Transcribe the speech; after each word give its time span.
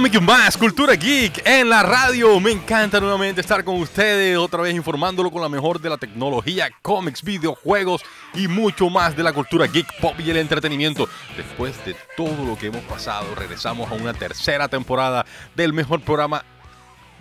Comic 0.00 0.20
Más, 0.22 0.56
Cultura 0.56 0.94
Geek 0.94 1.46
en 1.46 1.68
la 1.68 1.82
radio. 1.82 2.40
Me 2.40 2.52
encanta 2.52 2.98
nuevamente 3.00 3.42
estar 3.42 3.62
con 3.62 3.76
ustedes, 3.76 4.38
otra 4.38 4.62
vez 4.62 4.74
informándolo 4.74 5.30
con 5.30 5.42
la 5.42 5.48
mejor 5.50 5.78
de 5.78 5.90
la 5.90 5.98
tecnología, 5.98 6.70
cómics, 6.80 7.22
videojuegos 7.22 8.00
y 8.32 8.48
mucho 8.48 8.88
más 8.88 9.14
de 9.14 9.22
la 9.22 9.34
cultura 9.34 9.66
geek, 9.66 9.86
pop 10.00 10.14
y 10.18 10.30
el 10.30 10.38
entretenimiento. 10.38 11.06
Después 11.36 11.84
de 11.84 11.94
todo 12.16 12.46
lo 12.46 12.56
que 12.56 12.68
hemos 12.68 12.82
pasado, 12.84 13.34
regresamos 13.34 13.92
a 13.92 13.94
una 13.94 14.14
tercera 14.14 14.68
temporada 14.68 15.26
del 15.54 15.74
mejor 15.74 16.00
programa 16.00 16.46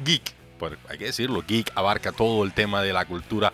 geek. 0.06 0.34
Pues 0.58 0.72
hay 0.88 0.98
que 0.98 1.06
decirlo, 1.08 1.44
geek 1.46 1.74
abarca 1.76 2.14
todo 2.14 2.46
el 2.46 2.54
tema 2.54 2.82
de 2.82 2.94
la 2.94 3.04
cultura 3.04 3.52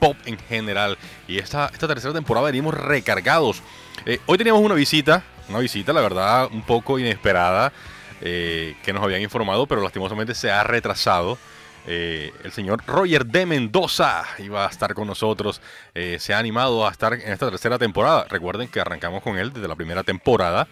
pop 0.00 0.16
en 0.24 0.36
general. 0.36 0.98
Y 1.28 1.38
esta, 1.38 1.70
esta 1.72 1.86
tercera 1.86 2.12
temporada 2.12 2.46
venimos 2.46 2.74
recargados. 2.74 3.62
Eh, 4.04 4.18
hoy 4.26 4.36
teníamos 4.36 4.62
una 4.62 4.74
visita 4.74 5.22
una 5.48 5.58
visita, 5.58 5.92
la 5.92 6.00
verdad, 6.00 6.48
un 6.50 6.62
poco 6.62 6.98
inesperada, 6.98 7.72
eh, 8.20 8.76
que 8.84 8.92
nos 8.92 9.02
habían 9.02 9.22
informado, 9.22 9.66
pero 9.66 9.82
lastimosamente 9.82 10.34
se 10.34 10.50
ha 10.50 10.62
retrasado. 10.64 11.38
Eh, 11.86 12.32
el 12.44 12.52
señor 12.52 12.82
Roger 12.86 13.26
de 13.26 13.44
Mendoza 13.44 14.24
iba 14.38 14.64
a 14.64 14.70
estar 14.70 14.94
con 14.94 15.06
nosotros. 15.06 15.60
Eh, 15.94 16.18
se 16.20 16.32
ha 16.32 16.38
animado 16.38 16.86
a 16.86 16.90
estar 16.90 17.12
en 17.12 17.32
esta 17.32 17.50
tercera 17.50 17.78
temporada. 17.78 18.26
Recuerden 18.30 18.68
que 18.68 18.80
arrancamos 18.80 19.22
con 19.22 19.38
él 19.38 19.52
desde 19.52 19.68
la 19.68 19.76
primera 19.76 20.04
temporada, 20.04 20.68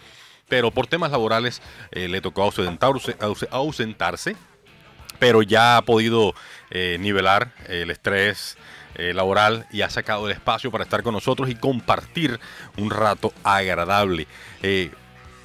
pero 0.47 0.71
por 0.71 0.87
temas 0.87 1.11
laborales 1.11 1.61
le 1.91 2.21
tocó 2.21 2.43
ausentarse, 2.43 3.15
ausentarse, 3.51 4.35
pero 5.19 5.41
ya 5.41 5.77
ha 5.77 5.81
podido 5.83 6.33
nivelar 6.71 7.53
el 7.67 7.91
estrés. 7.91 8.57
laboral 8.95 9.65
y 9.71 9.81
ha 9.81 9.89
sacado 9.89 10.27
el 10.27 10.33
espacio 10.33 10.69
para 10.69 10.83
estar 10.83 11.01
con 11.01 11.15
nosotros 11.15 11.49
y 11.49 11.55
compartir 11.55 12.39
un 12.77 12.91
rato 12.91 13.33
agradable. 13.43 14.27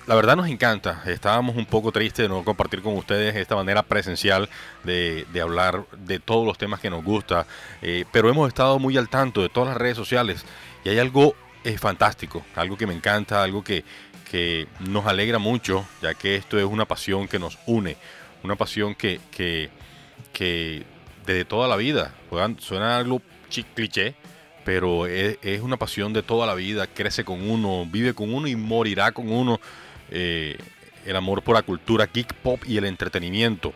La 0.09 0.15
verdad 0.15 0.37
nos 0.37 0.49
encanta. 0.49 1.03
Estábamos 1.05 1.55
un 1.55 1.67
poco 1.67 1.93
tristes 1.93 2.25
de 2.25 2.31
no 2.31 2.43
compartir 2.43 2.81
con 2.81 2.97
ustedes 2.97 3.37
esta 3.37 3.55
manera 3.55 3.83
presencial 3.83 4.49
de, 4.83 5.27
hablar 5.39 5.85
de 5.99 6.19
todos 6.19 6.47
los 6.47 6.57
temas 6.57 6.81
que 6.81 6.89
nos 6.89 7.05
gusta. 7.05 7.47
Eh, 7.83 8.07
pero 8.11 8.31
hemos 8.31 8.49
estado 8.49 8.79
muy 8.79 8.97
al 8.97 9.11
tanto 9.11 9.43
de 9.43 9.51
todas 9.51 9.69
las 9.69 9.77
redes 9.77 9.99
sociales 9.99 10.47
y 10.83 10.89
hay 10.89 10.99
algo 10.99 11.35
eh, 11.63 11.77
fantástico, 11.77 12.43
algo 12.57 12.79
que 12.79 12.87
me 12.87 12.95
encanta, 12.95 13.43
algo 13.43 13.63
que, 13.63 13.85
nos 14.81 15.05
alegra 15.05 15.39
mucho, 15.39 15.87
ya 16.01 16.15
que 16.15 16.37
esto 16.37 16.59
es 16.59 16.65
una 16.65 16.87
pasión 16.87 17.29
que 17.29 17.39
nos 17.39 17.59
une, 17.67 17.99
una 18.43 18.57
pasión 18.57 18.95
que, 18.95 19.21
que, 19.31 19.69
que 20.33 20.85
desde 21.27 21.45
toda 21.45 21.69
la 21.69 21.77
vida, 21.77 22.15
suena 22.59 22.97
algo 22.97 23.21
cliché, 23.75 24.15
pero 24.69 25.07
es, 25.07 25.63
una 25.63 25.79
pasión 25.79 26.13
de 26.13 26.23
toda 26.23 26.47
la 26.47 26.55
vida, 26.55 26.87
crece 26.87 27.25
con 27.25 27.49
uno, 27.49 27.87
vive 27.91 28.13
con 28.13 28.35
uno 28.35 28.47
y 28.49 28.55
morirá 28.55 29.13
con 29.13 29.33
uno. 29.33 29.61
Eh, 30.11 30.57
el 31.07 31.17
amor 31.17 31.43
por 31.43 31.55
la 31.55 31.63
cultura 31.63 32.07
geek 32.07 32.35
pop 32.35 32.63
y 32.67 32.77
el 32.77 32.85
entretenimiento. 32.85 33.73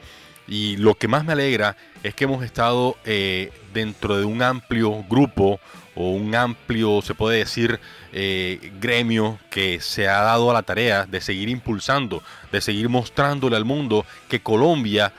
Y 0.46 0.76
lo 0.76 0.94
que 0.96 1.08
más 1.08 1.24
me 1.24 1.32
alegra 1.32 1.76
es 2.02 2.14
que 2.14 2.24
hemos 2.24 2.44
estado 2.44 2.96
eh, 3.04 3.50
dentro 3.72 4.18
de 4.18 4.24
un 4.24 4.42
amplio 4.42 5.04
grupo 5.08 5.60
o 5.94 6.10
un 6.10 6.34
amplio, 6.34 7.00
se 7.00 7.14
puede 7.14 7.38
decir, 7.38 7.80
eh, 8.12 8.72
gremio 8.80 9.38
que 9.50 9.80
se 9.80 10.08
ha 10.08 10.20
dado 10.22 10.50
a 10.50 10.54
la 10.54 10.62
tarea 10.62 11.06
de 11.06 11.20
seguir 11.20 11.48
impulsando, 11.48 12.22
de 12.50 12.60
seguir 12.60 12.88
mostrándole 12.88 13.56
al 13.56 13.64
mundo 13.64 14.04
que 14.28 14.40
Colombia 14.40 15.12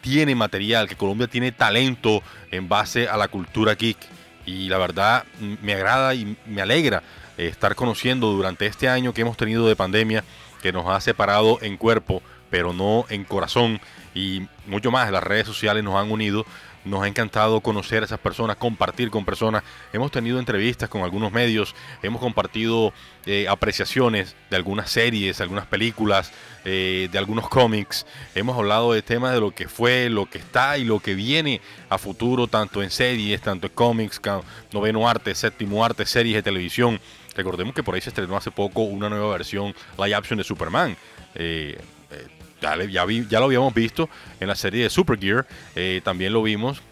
tiene 0.00 0.34
material, 0.34 0.88
que 0.88 0.96
Colombia 0.96 1.28
tiene 1.28 1.52
talento 1.52 2.20
en 2.50 2.68
base 2.68 3.08
a 3.08 3.16
la 3.16 3.28
cultura 3.28 3.74
geek 3.74 3.96
y 4.44 4.68
la 4.68 4.76
verdad 4.76 5.24
me 5.62 5.74
agrada 5.74 6.14
y 6.14 6.36
me 6.46 6.62
alegra 6.62 7.02
estar 7.36 7.74
conociendo 7.76 8.32
durante 8.32 8.66
este 8.66 8.88
año 8.88 9.14
que 9.14 9.20
hemos 9.20 9.36
tenido 9.36 9.68
de 9.68 9.76
pandemia 9.76 10.24
que 10.62 10.72
nos 10.72 10.86
ha 10.86 11.00
separado 11.00 11.58
en 11.62 11.76
cuerpo 11.76 12.22
pero 12.50 12.72
no 12.72 13.04
en 13.10 13.24
corazón 13.24 13.80
y 14.14 14.42
mucho 14.66 14.90
más 14.90 15.10
las 15.10 15.22
redes 15.22 15.46
sociales 15.46 15.84
nos 15.84 15.96
han 15.96 16.10
unido 16.10 16.46
nos 16.88 17.02
ha 17.02 17.08
encantado 17.08 17.60
conocer 17.60 18.02
a 18.02 18.06
esas 18.06 18.18
personas, 18.18 18.56
compartir 18.56 19.10
con 19.10 19.24
personas. 19.24 19.62
Hemos 19.92 20.10
tenido 20.10 20.38
entrevistas 20.38 20.88
con 20.88 21.02
algunos 21.02 21.32
medios, 21.32 21.74
hemos 22.02 22.20
compartido 22.20 22.92
eh, 23.26 23.46
apreciaciones 23.48 24.36
de 24.50 24.56
algunas 24.56 24.90
series, 24.90 25.40
algunas 25.40 25.66
películas, 25.66 26.32
eh, 26.64 27.08
de 27.10 27.18
algunos 27.18 27.48
cómics. 27.48 28.06
Hemos 28.34 28.56
hablado 28.56 28.92
de 28.92 29.02
temas 29.02 29.34
de 29.34 29.40
lo 29.40 29.50
que 29.50 29.68
fue, 29.68 30.08
lo 30.08 30.26
que 30.26 30.38
está 30.38 30.78
y 30.78 30.84
lo 30.84 31.00
que 31.00 31.14
viene 31.14 31.60
a 31.88 31.98
futuro, 31.98 32.46
tanto 32.46 32.82
en 32.82 32.90
series, 32.90 33.40
tanto 33.40 33.66
en 33.66 33.72
cómics, 33.74 34.20
noveno 34.72 35.08
arte, 35.08 35.34
séptimo 35.34 35.84
arte, 35.84 36.06
series 36.06 36.36
de 36.36 36.42
televisión. 36.42 37.00
Recordemos 37.38 37.72
que 37.72 37.84
por 37.84 37.94
ahí 37.94 38.00
se 38.00 38.08
estrenó 38.08 38.36
hace 38.36 38.50
poco 38.50 38.82
una 38.82 39.08
nueva 39.08 39.30
versión 39.30 39.72
live 39.96 40.14
action 40.16 40.36
de 40.38 40.42
Superman. 40.42 40.96
Eh, 41.36 41.78
ya, 42.60 42.76
ya, 43.28 43.38
lo 43.38 43.44
habíamos 43.44 43.72
visto 43.72 44.08
en 44.40 44.48
la 44.48 44.56
serie 44.56 44.82
de 44.82 44.90
Supergear, 44.90 45.46
eh, 45.76 46.00
también 46.02 46.32
lo 46.32 46.42
vimos 46.42 46.82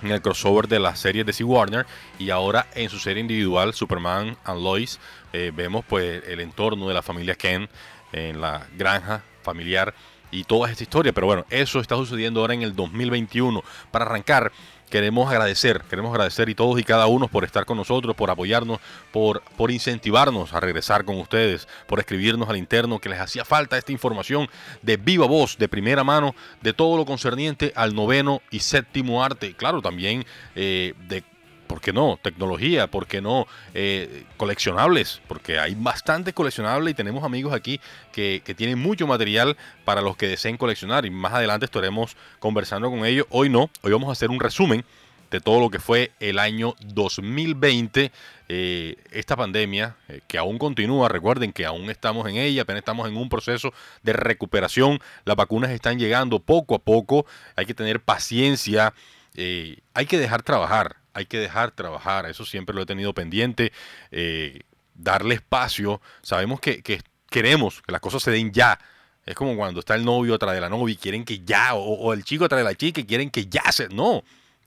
en 0.00 0.12
el 0.12 0.22
crossover 0.22 0.68
de 0.68 0.78
la 0.78 0.94
serie 0.94 1.24
de 1.24 1.32
C. 1.32 1.42
Warner 1.42 1.86
y 2.20 2.30
ahora 2.30 2.68
en 2.76 2.88
su 2.88 3.00
serie 3.00 3.20
individual 3.20 3.74
Superman 3.74 4.36
and 4.44 4.62
Lois 4.62 5.00
eh, 5.32 5.50
vemos 5.52 5.84
pues 5.88 6.22
el 6.28 6.38
entorno 6.38 6.86
de 6.86 6.94
la 6.94 7.02
familia 7.02 7.34
Ken 7.34 7.68
en 8.12 8.40
la 8.40 8.68
granja 8.76 9.24
familiar 9.42 9.92
y 10.30 10.44
toda 10.44 10.70
esta 10.70 10.82
historia. 10.82 11.12
Pero 11.12 11.26
bueno, 11.26 11.46
eso 11.50 11.80
está 11.80 11.96
sucediendo 11.96 12.40
ahora 12.40 12.54
en 12.54 12.62
el 12.62 12.76
2021. 12.76 13.62
Para 13.90 14.04
arrancar, 14.04 14.52
queremos 14.90 15.30
agradecer, 15.30 15.82
queremos 15.88 16.12
agradecer 16.12 16.48
y 16.48 16.54
todos 16.54 16.78
y 16.78 16.84
cada 16.84 17.06
uno 17.06 17.28
por 17.28 17.44
estar 17.44 17.64
con 17.64 17.76
nosotros, 17.76 18.14
por 18.14 18.30
apoyarnos, 18.30 18.80
por, 19.12 19.42
por 19.56 19.70
incentivarnos 19.70 20.52
a 20.52 20.60
regresar 20.60 21.04
con 21.04 21.18
ustedes, 21.18 21.68
por 21.86 21.98
escribirnos 21.98 22.48
al 22.48 22.56
interno 22.56 22.98
que 22.98 23.08
les 23.08 23.20
hacía 23.20 23.44
falta 23.44 23.76
esta 23.76 23.92
información 23.92 24.48
de 24.82 24.96
viva 24.96 25.26
voz, 25.26 25.58
de 25.58 25.68
primera 25.68 26.04
mano, 26.04 26.34
de 26.62 26.72
todo 26.72 26.96
lo 26.96 27.04
concerniente 27.04 27.72
al 27.76 27.94
noveno 27.94 28.40
y 28.50 28.60
séptimo 28.60 29.24
arte. 29.24 29.54
Claro, 29.54 29.82
también 29.82 30.24
eh, 30.54 30.94
de 31.08 31.24
¿por 31.66 31.80
qué 31.80 31.92
no? 31.92 32.18
Tecnología, 32.22 32.86
¿por 32.86 33.06
qué 33.06 33.20
no? 33.20 33.46
Eh, 33.74 34.24
coleccionables, 34.36 35.20
porque 35.28 35.58
hay 35.58 35.74
bastante 35.74 36.32
coleccionables 36.32 36.92
y 36.92 36.94
tenemos 36.94 37.24
amigos 37.24 37.52
aquí 37.52 37.80
que, 38.12 38.42
tienen 38.56 38.78
mucho 38.78 39.06
material 39.06 39.56
para 39.84 40.00
los 40.00 40.16
que 40.16 40.28
deseen 40.28 40.56
coleccionar 40.56 41.04
y 41.06 41.10
más 41.10 41.32
adelante 41.32 41.64
estaremos 41.64 42.16
conversando 42.38 42.90
con 42.90 43.04
ellos. 43.04 43.26
Hoy 43.30 43.48
no, 43.48 43.70
hoy 43.82 43.92
vamos 43.92 44.08
a 44.08 44.12
hacer 44.12 44.30
un 44.30 44.38
resumen 44.38 44.84
de 45.30 45.40
todo 45.40 45.58
lo 45.58 45.70
que 45.70 45.80
fue 45.80 46.12
el 46.20 46.38
año 46.38 46.76
2020, 46.84 48.12
eh, 48.48 48.96
esta 49.10 49.34
pandemia 49.34 49.96
eh, 50.08 50.20
que 50.28 50.38
aún 50.38 50.58
continúa, 50.58 51.08
recuerden 51.08 51.52
que 51.52 51.66
aún 51.66 51.90
estamos 51.90 52.28
en 52.28 52.36
ella, 52.36 52.62
apenas 52.62 52.80
estamos 52.80 53.08
en 53.08 53.16
un 53.16 53.28
proceso 53.28 53.72
de 54.02 54.12
recuperación, 54.12 55.00
las 55.24 55.34
vacunas 55.34 55.70
están 55.70 55.98
llegando 55.98 56.38
poco 56.38 56.76
a 56.76 56.78
poco, 56.78 57.26
hay 57.56 57.66
que 57.66 57.74
tener 57.74 57.98
paciencia, 57.98 58.94
hay 59.36 60.06
que 60.06 60.18
dejar 60.18 60.42
trabajar, 60.42 60.96
hay 61.14 61.26
que 61.26 61.38
dejar 61.38 61.70
trabajar, 61.70 62.26
eso 62.26 62.44
siempre 62.44 62.74
lo 62.74 62.82
he 62.82 62.86
tenido 62.86 63.14
pendiente, 63.14 63.72
eh, 64.10 64.60
darle 64.94 65.36
espacio, 65.36 66.00
sabemos 66.22 66.60
que, 66.60 66.82
queremos 67.30 67.82
que 67.82 67.92
las 67.92 68.00
cosas 68.00 68.22
se 68.22 68.30
den 68.30 68.52
ya, 68.52 68.78
es 69.24 69.34
como 69.34 69.56
cuando 69.56 69.80
está 69.80 69.94
el 69.94 70.04
novio 70.04 70.34
atrás 70.34 70.54
de 70.54 70.60
la 70.60 70.68
novia 70.68 70.92
y 70.92 70.96
quieren 70.96 71.24
que 71.24 71.40
ya, 71.44 71.74
o, 71.74 72.12
el 72.12 72.24
chico 72.24 72.44
atrás 72.44 72.58
de 72.58 72.64
la 72.64 72.74
chica 72.74 73.00
y 73.00 73.04
quieren 73.04 73.30
que 73.30 73.46
ya 73.46 73.72
se... 73.72 73.88
No, 73.88 74.22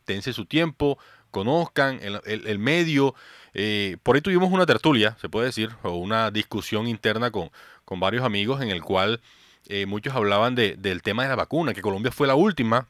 dense 0.07 0.33
su 0.33 0.45
tiempo, 0.45 0.97
conozcan 1.29 1.99
el, 2.01 2.59
medio. 2.59 3.13
Eh, 3.53 3.97
por 4.01 4.15
ahí 4.15 4.21
tuvimos 4.21 4.51
una 4.51 4.65
tertulia, 4.65 5.15
se 5.21 5.29
puede 5.29 5.47
decir, 5.47 5.69
o 5.83 5.91
una 5.91 6.31
discusión 6.31 6.87
interna 6.87 7.29
con, 7.29 7.51
con 7.85 7.99
varios 7.99 8.23
amigos 8.23 8.61
en 8.61 8.69
el 8.69 8.81
cual 8.81 9.21
eh, 9.67 9.85
muchos 9.85 10.15
hablaban 10.15 10.55
del 10.55 11.01
tema 11.03 11.23
de 11.23 11.29
la 11.29 11.35
vacuna, 11.35 11.73
que 11.75 11.81
Colombia 11.81 12.11
fue 12.11 12.25
la 12.25 12.35
última 12.35 12.87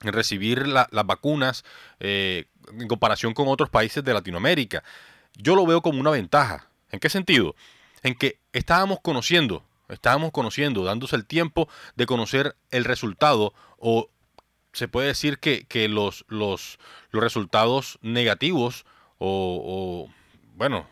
recibir 0.00 0.66
las 0.66 0.88
vacunas 1.06 1.64
eh, 2.00 2.46
en 2.72 2.88
comparación 2.88 3.34
con 3.34 3.48
otros 3.48 3.70
países 3.70 4.04
de 4.04 4.14
Latinoamérica. 4.14 4.82
Yo 5.34 5.54
lo 5.56 5.66
veo 5.66 5.82
como 5.82 6.00
una 6.00 6.10
ventaja. 6.10 6.68
¿En 6.90 7.00
qué 7.00 7.08
sentido? 7.08 7.54
En 8.02 8.14
que 8.14 8.38
estábamos 8.52 9.00
conociendo, 9.02 9.64
estábamos 9.88 10.32
conociendo, 10.32 10.84
dándose 10.84 11.16
el 11.16 11.26
tiempo 11.26 11.68
de 11.96 12.06
conocer 12.06 12.56
el 12.70 12.84
resultado 12.84 13.52
o 13.78 14.10
se 14.72 14.88
puede 14.88 15.08
decir 15.08 15.38
que, 15.38 15.88
los, 15.88 16.24
los, 16.28 16.78
los, 17.10 17.22
resultados 17.22 17.98
negativos 18.02 18.84
o, 19.18 20.10
bueno, 20.54 20.86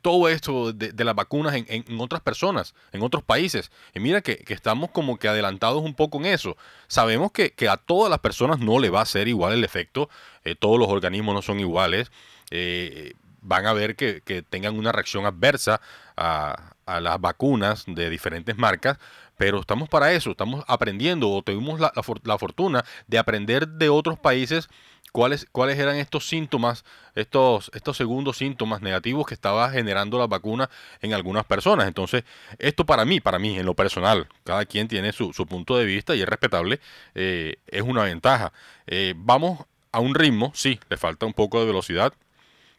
todo 0.00 0.28
esto 0.28 0.72
de, 0.72 1.04
las 1.04 1.14
vacunas 1.14 1.54
en, 1.54 2.00
otras 2.00 2.20
personas, 2.20 2.74
en 2.92 3.02
otros 3.02 3.22
países. 3.22 3.70
Y 3.94 4.00
mira 4.00 4.20
que, 4.20 4.44
estamos 4.48 4.90
como 4.90 5.18
que 5.18 5.28
adelantados 5.28 5.82
un 5.82 5.94
poco 5.94 6.18
en 6.18 6.26
eso. 6.26 6.56
Sabemos 6.86 7.32
que, 7.32 7.52
a 7.68 7.76
todas 7.76 8.10
las 8.10 8.20
personas 8.20 8.60
no 8.60 8.78
le 8.78 8.90
va 8.90 9.00
a 9.00 9.06
ser 9.06 9.28
igual 9.28 9.54
el 9.54 9.64
efecto, 9.64 10.08
eh, 10.44 10.54
todos 10.54 10.78
los 10.78 10.88
organismos 10.88 11.34
no 11.34 11.42
son 11.42 11.60
iguales. 11.60 12.10
Eh, 12.50 13.14
van 13.40 13.66
a 13.66 13.72
ver 13.72 13.96
que, 13.96 14.20
tengan 14.48 14.78
una 14.78 14.92
reacción 14.92 15.26
adversa 15.26 15.80
a, 16.16 16.70
las 16.86 17.20
vacunas 17.20 17.84
de 17.86 18.10
diferentes 18.10 18.56
marcas, 18.58 18.98
pero 19.38 19.60
estamos 19.60 19.88
para 19.88 20.12
eso, 20.12 20.32
estamos 20.32 20.62
aprendiendo 20.68 21.30
o 21.30 21.42
tuvimos 21.42 21.80
la, 21.80 21.90
la 22.24 22.38
fortuna 22.38 22.84
de 23.06 23.18
aprender 23.18 23.66
de 23.66 23.88
otros 23.88 24.18
países 24.18 24.68
cuáles, 25.12 25.46
cuáles 25.52 25.78
eran 25.78 25.96
estos 25.96 26.26
síntomas, 26.26 26.84
estos, 27.14 27.70
estos 27.74 27.96
segundos 27.96 28.38
síntomas 28.38 28.82
negativos 28.82 29.26
que 29.26 29.34
estaba 29.34 29.70
generando 29.70 30.18
la 30.18 30.26
vacuna 30.26 30.68
en 31.00 31.14
algunas 31.14 31.44
personas. 31.44 31.86
Entonces, 31.86 32.24
esto 32.58 32.84
para 32.84 33.04
mí, 33.04 33.20
para 33.20 33.38
mí, 33.38 33.58
en 33.58 33.66
lo 33.66 33.74
personal, 33.74 34.26
cada 34.44 34.64
quien 34.64 34.88
tiene 34.88 35.12
su, 35.12 35.30
punto 35.46 35.76
de 35.76 35.84
vista 35.84 36.16
y 36.16 36.22
es 36.22 36.28
respetable, 36.28 36.80
eh, 37.14 37.56
es 37.66 37.82
una 37.82 38.04
ventaja. 38.04 38.52
Eh, 38.86 39.14
vamos 39.16 39.60
a 39.92 40.00
un 40.00 40.14
ritmo, 40.14 40.52
sí, 40.54 40.80
le 40.88 40.96
falta 40.96 41.26
un 41.26 41.34
poco 41.34 41.60
de 41.60 41.66
velocidad, 41.66 42.14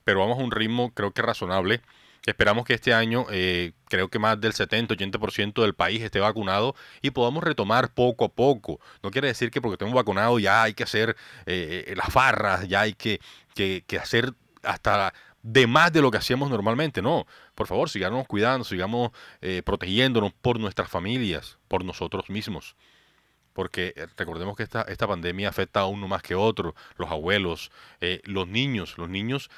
pero 0.04 0.20
vamos 0.20 0.40
a 0.40 0.44
un 0.44 0.52
ritmo 0.52 0.92
creo 0.94 1.12
que 1.12 1.22
razonable 1.22 1.82
Esperamos 2.26 2.64
que 2.64 2.74
este 2.74 2.94
año, 2.94 3.26
eh, 3.32 3.74
creo 3.90 4.08
que 4.08 4.18
más 4.18 4.40
del 4.40 4.54
70-80% 4.54 5.62
del 5.62 5.74
país 5.74 6.02
esté 6.02 6.22
vacunado 6.22 6.74
y 7.02 7.12
podamos 7.12 7.44
retomar 7.44 7.94
poco 7.94 8.24
a 8.24 8.30
poco. 8.30 8.80
No 9.02 9.12
quiere 9.12 9.28
decir 9.28 9.52
que 9.52 9.60
porque 9.60 9.74
estemos 9.74 9.94
vacunados 9.94 10.42
ya 10.42 10.64
hay 10.64 10.74
que 10.74 10.84
hacer 10.84 11.18
eh, 11.46 11.86
eh, 11.88 11.96
las 11.98 12.14
farras, 12.14 12.68
ya 12.70 12.82
hay 12.82 12.94
que, 12.94 13.20
que, 13.56 13.84
hacer 14.00 14.34
hasta 14.64 15.14
de 15.42 15.68
más 15.68 15.92
de 15.92 16.02
lo 16.02 16.12
que 16.12 16.18
hacíamos 16.18 16.50
normalmente. 16.50 17.02
No, 17.02 17.28
por 17.56 17.68
favor, 17.68 17.90
sigamos 17.90 18.26
cuidando, 18.26 18.64
sigamos 18.64 19.12
protegiéndonos 19.66 20.32
por 20.32 20.60
nuestras 20.62 20.90
familias, 20.90 21.58
por 21.68 21.84
nosotros 21.84 22.30
mismos. 22.30 22.78
Porque 23.52 23.94
recordemos 24.18 24.56
que 24.56 24.64
esta, 24.64 24.82
esta 24.84 25.08
pandemia 25.08 25.50
afecta 25.50 25.82
a 25.82 25.86
uno 25.86 26.08
más 26.08 26.24
que 26.24 26.34
otro, 26.34 26.74
los 26.96 27.12
abuelos, 27.12 27.70
los 28.24 28.48
niños. 28.48 28.98
Los 28.98 29.10
niños 29.10 29.52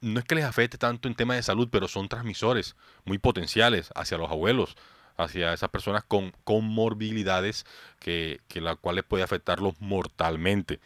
no 0.00 0.20
es 0.20 0.24
que 0.24 0.34
les 0.34 0.44
afecte 0.44 0.78
tanto 0.78 1.08
en 1.08 1.14
tema 1.14 1.34
de 1.34 1.42
salud, 1.42 1.68
pero 1.70 1.88
son 1.88 2.08
transmisores 2.08 2.76
muy 3.04 3.18
potenciales 3.18 3.90
hacia 3.94 4.18
los 4.18 4.30
abuelos, 4.30 4.76
hacia 5.16 5.52
esas 5.52 5.70
personas 5.70 6.04
con 6.04 6.32
comorbilidades 6.44 7.66
que, 7.98 8.40
que 8.48 8.60
las 8.60 8.76
cuales 8.76 9.04
puede 9.04 9.24
afectarlos 9.24 9.74
mortalmente. 9.80 10.80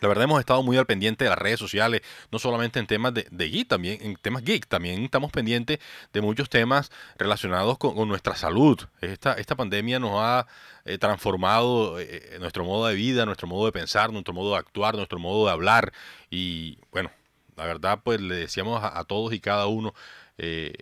La 0.00 0.08
verdad 0.08 0.24
hemos 0.24 0.40
estado 0.40 0.64
muy 0.64 0.76
al 0.76 0.86
pendiente 0.86 1.24
de 1.24 1.30
las 1.30 1.38
redes 1.38 1.60
sociales, 1.60 2.00
no 2.32 2.40
solamente 2.40 2.80
en 2.80 2.88
temas 2.88 3.14
de, 3.14 3.24
geek, 3.30 3.68
también 3.68 3.98
en 4.02 4.16
temas 4.16 4.42
geek, 4.42 4.66
también 4.66 5.04
estamos 5.04 5.30
pendientes 5.30 5.78
de 6.12 6.20
muchos 6.20 6.48
temas 6.48 6.90
relacionados 7.18 7.78
con, 7.78 8.08
nuestra 8.08 8.34
salud. 8.34 8.80
Esta, 9.00 9.34
esta 9.34 9.54
pandemia 9.54 10.00
nos 10.00 10.12
ha 10.14 10.48
eh, 10.84 10.98
transformado 10.98 12.00
eh, 12.00 12.36
nuestro 12.40 12.64
modo 12.64 12.88
de 12.88 12.94
vida, 12.94 13.26
nuestro 13.26 13.46
modo 13.46 13.66
de 13.66 13.72
pensar, 13.72 14.12
nuestro 14.12 14.34
modo 14.34 14.52
de 14.52 14.58
actuar, 14.58 14.96
nuestro 14.96 15.20
modo 15.20 15.46
de 15.46 15.52
hablar 15.52 15.92
y 16.30 16.78
bueno, 16.90 17.12
la 17.56 17.64
verdad, 17.64 18.00
pues 18.02 18.20
le 18.20 18.36
decíamos 18.36 18.82
a, 18.82 19.04
todos 19.04 19.32
y 19.32 19.40
cada 19.40 19.66
uno 19.66 19.94
eh, 20.38 20.72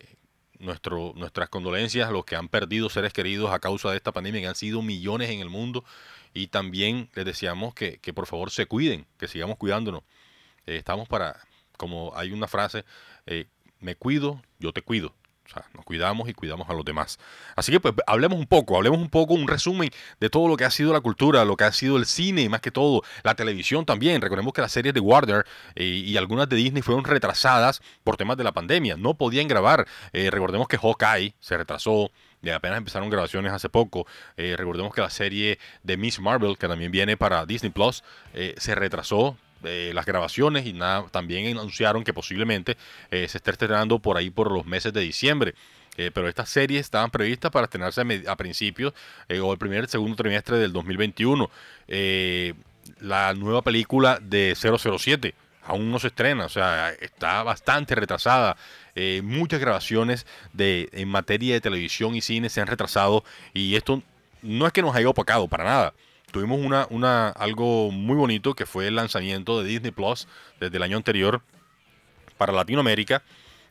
nuestro, 0.58 1.12
nuestras 1.17 1.49
condolencias 1.49 2.08
a 2.08 2.12
los 2.12 2.25
que 2.25 2.37
han 2.37 2.49
perdido 2.49 2.88
seres 2.88 3.12
queridos 3.12 3.50
a 3.50 3.58
causa 3.58 3.90
de 3.90 3.96
esta 3.96 4.12
pandemia, 4.12 4.40
que 4.40 4.46
han 4.46 4.55
sido 4.55 4.82
millones 4.82 5.31
en 5.31 5.40
el 5.40 5.50
mundo. 5.50 5.84
Y 6.32 6.49
también 6.49 7.11
les 7.14 7.25
decíamos 7.25 7.75
que, 7.75 7.99
que 7.99 8.12
por 8.12 8.26
favor 8.26 8.50
se 8.50 8.67
cuiden, 8.67 9.06
que 9.19 9.26
sigamos 9.26 9.56
cuidándonos. 9.56 10.02
Eh, 10.67 10.76
estamos 10.76 11.08
para, 11.08 11.40
como 11.76 12.12
hay 12.14 12.32
una 12.32 12.46
frase, 12.46 12.84
eh, 13.26 13.46
me 13.81 13.96
cuido, 13.96 14.40
yo 14.58 14.73
te 14.73 14.82
cuido. 14.82 15.14
O 15.50 15.52
sea, 15.52 15.64
nos 15.75 15.85
cuidamos 15.85 16.29
y 16.29 16.35
cuidamos 16.35 16.70
a 16.70 16.75
los 16.75 16.85
demás. 16.85 17.19
Así 17.56 17.73
que 17.73 17.81
pues 17.81 17.93
hablemos 18.06 18.38
un 18.38 18.47
poco, 18.47 18.76
hablemos 18.76 19.00
un 19.00 19.11
poco, 19.11 19.35
un 19.35 19.49
resumen 19.49 19.91
de 20.20 20.31
todo 20.31 20.47
lo 20.47 20.56
que 20.56 20.64
ha 20.64 20.70
sido 20.70 20.93
la 20.93 21.00
cultura, 21.00 21.44
lo 21.44 21.56
que 21.56 21.64
ha 21.64 21.73
sido 21.73 21.97
el 21.97 22.06
cine, 22.06 22.49
más 22.49 22.61
que 22.61 22.70
todo, 22.70 23.02
la 23.25 23.35
televisión 23.35 23.85
también. 23.85 24.23
Recordemos 24.23 24.52
que 24.52 24.61
las 24.61 24.70
series 24.70 24.94
de 24.94 25.00
Warner 25.00 25.44
eh, 25.75 25.85
y 25.85 26.17
algunas 26.17 26.49
de 26.49 26.55
Disney 26.55 26.82
fueron 26.82 27.05
retrasadas 27.05 27.82
por 28.05 28.17
temas 28.17 28.37
de 28.37 28.44
la 28.44 28.52
pandemia. 28.52 28.97
No 28.97 29.14
podían 29.14 29.49
grabar. 29.49 29.88
Eh, 30.12 30.31
recordemos 30.31 30.69
que 30.69 30.79
Hawkeye 30.79 31.35
se 31.41 31.56
retrasó. 31.56 32.12
Y 32.43 32.49
apenas 32.49 32.79
empezaron 32.79 33.11
grabaciones 33.11 33.52
hace 33.52 33.69
poco. 33.69 34.06
Eh, 34.38 34.55
recordemos 34.56 34.94
que 34.94 35.02
la 35.02 35.11
serie 35.11 35.58
de 35.82 35.99
Miss 35.99 36.20
Marvel, 36.20 36.56
que 36.56 36.69
también 36.69 36.91
viene 36.91 37.19
para 37.19 37.44
Disney 37.44 37.70
Plus, 37.70 38.02
se 38.56 38.75
retrasó 38.75 39.37
las 39.62 40.06
grabaciones 40.06 40.66
y 40.66 40.72
nada, 40.72 41.06
también 41.10 41.46
anunciaron 41.56 42.04
que 42.04 42.12
posiblemente 42.12 42.76
eh, 43.10 43.28
se 43.28 43.38
esté 43.38 43.50
estrenando 43.50 43.98
por 43.98 44.16
ahí 44.16 44.30
por 44.30 44.50
los 44.50 44.66
meses 44.66 44.92
de 44.92 45.00
diciembre. 45.00 45.54
Eh, 45.96 46.10
pero 46.14 46.28
estas 46.28 46.48
series 46.48 46.82
estaban 46.82 47.10
previstas 47.10 47.50
para 47.50 47.64
estrenarse 47.64 48.24
a, 48.26 48.36
principios 48.36 48.94
eh, 49.28 49.40
o 49.40 49.52
el 49.52 49.58
primer 49.58 49.88
segundo 49.88 50.16
trimestre 50.16 50.56
del 50.56 50.72
2021. 50.72 51.50
la 53.00 53.34
nueva 53.34 53.62
película 53.62 54.18
de 54.20 54.54
007 54.56 55.34
aún 55.62 55.90
no 55.90 55.98
se 55.98 56.08
estrena, 56.08 56.46
o 56.46 56.48
sea, 56.48 56.90
está 56.90 57.42
bastante 57.42 57.94
retrasada. 57.94 58.56
muchas 59.22 59.60
grabaciones 59.60 60.26
de, 60.52 60.88
en 60.92 61.08
materia 61.08 61.54
de 61.54 61.60
televisión 61.60 62.14
y 62.14 62.22
cine 62.22 62.48
se 62.48 62.60
han 62.60 62.66
retrasado 62.66 63.22
y 63.52 63.76
esto 63.76 64.02
no 64.42 64.66
es 64.66 64.72
que 64.72 64.82
nos 64.82 64.96
haya 64.96 65.08
opacado 65.08 65.48
para 65.48 65.64
nada 65.64 65.94
tuvimos 66.30 66.60
una, 66.60 66.86
una, 66.90 67.28
algo 67.28 67.90
muy 67.90 68.16
bonito 68.16 68.54
que 68.54 68.66
fue 68.66 68.86
el 68.86 68.96
lanzamiento 68.96 69.62
de 69.62 69.68
Disney 69.68 69.90
Plus 69.90 70.28
desde 70.58 70.76
el 70.76 70.82
año 70.82 70.96
anterior 70.96 71.42
para 72.36 72.52
Latinoamérica 72.52 73.22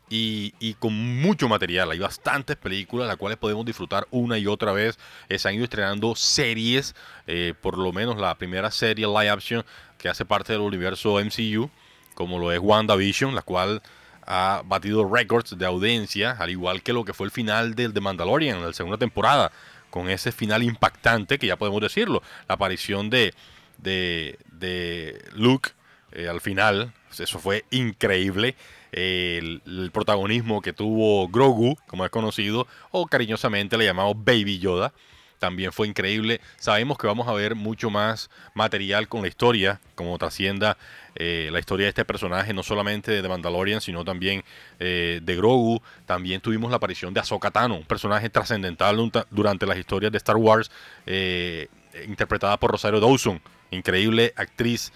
y, 0.09 0.73
con 0.79 0.93
mucho 1.21 1.47
material. 1.47 1.91
Hay 1.91 1.99
bastantes 1.99 2.55
películas 2.55 3.07
las 3.07 3.17
cuales 3.17 3.37
podemos 3.37 3.65
disfrutar 3.65 4.07
una 4.11 4.37
y 4.37 4.47
otra 4.47 4.71
vez. 4.71 4.97
Eh, 5.27 5.37
se 5.39 5.47
han 5.47 5.55
ido 5.55 5.63
estrenando 5.63 6.15
series, 6.15 6.95
eh, 7.27 7.53
por 7.61 7.77
lo 7.77 7.91
menos 7.91 8.17
la 8.17 8.35
primera 8.35 8.71
serie 8.71 9.07
live 9.07 9.29
action 9.29 9.65
que 9.97 10.09
hace 10.09 10.25
parte 10.25 10.53
del 10.53 10.61
universo 10.61 11.19
MCU, 11.19 11.69
como 12.15 12.39
lo 12.39 12.51
es 12.51 12.59
WandaVision, 12.59 13.35
la 13.35 13.41
cual 13.41 13.81
ha 14.25 14.61
batido 14.65 15.11
récords 15.11 15.57
de 15.57 15.65
audiencia, 15.65 16.31
al 16.31 16.49
igual 16.49 16.83
que 16.83 16.93
lo 16.93 17.03
que 17.03 17.13
fue 17.13 17.25
el 17.25 17.31
final 17.31 17.73
del 17.73 17.93
The 17.93 18.01
Mandalorian 18.01 18.61
la 18.61 18.73
segunda 18.73 18.97
temporada 18.97 19.51
con 19.89 20.09
ese 20.09 20.31
final 20.31 20.63
impactante, 20.63 21.39
que 21.39 21.47
ya 21.47 21.57
podemos 21.57 21.81
decirlo, 21.81 22.21
la 22.47 22.55
aparición 22.55 23.09
de, 23.09 23.33
de, 23.77 25.23
Luke 25.33 25.71
eh, 26.11 26.27
al 26.27 26.41
final, 26.41 26.93
eso 27.17 27.39
fue 27.39 27.65
increíble. 27.71 28.55
El, 28.91 29.61
protagonismo 29.93 30.61
que 30.61 30.73
tuvo 30.73 31.27
Grogu, 31.27 31.77
como 31.87 32.05
es 32.05 32.11
conocido, 32.11 32.67
o 32.91 33.05
cariñosamente 33.05 33.77
le 33.77 33.85
llamamos 33.85 34.15
Baby 34.17 34.59
Yoda, 34.59 34.93
también 35.37 35.71
fue 35.71 35.87
increíble. 35.87 36.41
Sabemos 36.57 36.97
que 36.97 37.07
vamos 37.07 37.27
a 37.27 37.33
ver 37.33 37.55
mucho 37.55 37.89
más 37.89 38.29
material 38.53 39.07
con 39.07 39.21
la 39.21 39.27
historia, 39.27 39.79
como 39.95 40.17
trascienda 40.17 40.77
eh, 41.19 41.49
la 41.51 41.59
historia 41.59 41.85
de 41.85 41.89
este 41.89 42.05
personaje, 42.05 42.53
no 42.53 42.63
solamente 42.63 43.21
de 43.21 43.29
Mandalorian, 43.29 43.81
sino 43.81 44.05
también 44.05 44.43
eh, 44.79 45.19
de 45.21 45.35
Grogu. 45.35 45.81
También 46.05 46.39
tuvimos 46.39 46.71
la 46.71 46.77
aparición 46.77 47.13
de 47.13 47.19
Ahsoka 47.19 47.51
Tano, 47.51 47.75
un 47.75 47.83
personaje 47.83 48.29
trascendental 48.29 49.11
durante 49.29 49.65
las 49.65 49.77
historias 49.77 50.13
de 50.13 50.17
Star 50.17 50.37
Wars, 50.37 50.71
eh, 51.05 51.67
interpretada 52.07 52.57
por 52.57 52.71
Rosario 52.71 53.01
Dawson, 53.01 53.41
increíble 53.69 54.33
actriz 54.37 54.93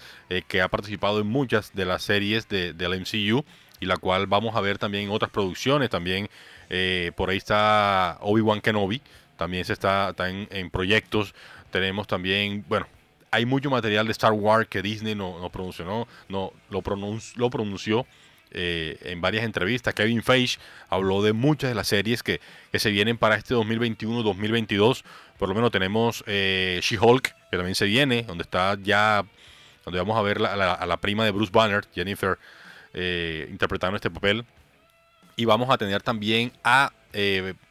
que 0.48 0.62
ha 0.62 0.68
participado 0.68 1.20
en 1.20 1.26
muchas 1.26 1.74
de 1.74 1.84
las 1.84 2.02
series 2.02 2.48
de, 2.48 2.72
del 2.72 2.98
MCU 3.00 3.44
y 3.80 3.86
la 3.86 3.98
cual 3.98 4.26
vamos 4.26 4.56
a 4.56 4.60
ver 4.60 4.78
también 4.78 5.04
en 5.04 5.10
otras 5.10 5.30
producciones. 5.30 5.90
También 5.90 6.30
por 7.14 7.28
ahí 7.28 7.36
está 7.36 8.16
Obi-Wan 8.22 8.62
Kenobi, 8.62 9.02
también 9.36 9.64
se 9.64 9.72
está, 9.74 10.14
en, 10.18 10.70
proyectos. 10.70 11.34
Tenemos 11.70 12.06
también, 12.06 12.64
bueno, 12.68 12.86
hay 13.34 13.46
mucho 13.46 13.68
material 13.68 14.06
de 14.06 14.12
Star 14.12 14.32
Wars 14.32 14.68
que 14.68 14.80
Disney 14.80 15.16
no, 15.16 15.40
no 15.40 15.50
pronunció, 15.50 15.84
no, 15.84 16.06
lo, 16.28 16.52
lo 16.70 17.50
pronunció 17.50 18.06
eh, 18.52 18.96
en 19.02 19.20
varias 19.20 19.44
entrevistas. 19.44 19.92
Kevin 19.94 20.22
Feige 20.22 20.58
habló 20.88 21.20
de 21.22 21.32
muchas 21.32 21.70
de 21.70 21.74
las 21.74 21.88
series 21.88 22.22
que, 22.22 22.40
se 22.72 22.90
vienen 22.90 23.18
para 23.18 23.34
este 23.34 23.56
2021-2022. 23.56 25.02
Por 25.38 25.48
lo 25.48 25.54
menos 25.56 25.72
tenemos 25.72 26.22
eh, 26.28 26.78
She-Hulk, 26.80 27.34
que 27.50 27.56
también 27.56 27.74
se 27.74 27.86
viene, 27.86 28.22
donde 28.22 28.42
está 28.42 28.78
ya, 28.80 29.24
donde 29.84 29.98
vamos 29.98 30.16
a 30.16 30.22
ver 30.22 30.40
a 30.40 30.86
la 30.86 30.96
prima 31.00 31.24
de 31.24 31.32
Bruce 31.32 31.50
Banner, 31.52 31.84
Jennifer, 31.92 32.38
eh, 32.92 33.48
interpretando 33.50 33.96
este 33.96 34.10
papel. 34.10 34.44
Y 35.34 35.44
vamos 35.44 35.68
a 35.70 35.76
tener 35.76 36.02
también 36.02 36.52
a, 36.62 36.92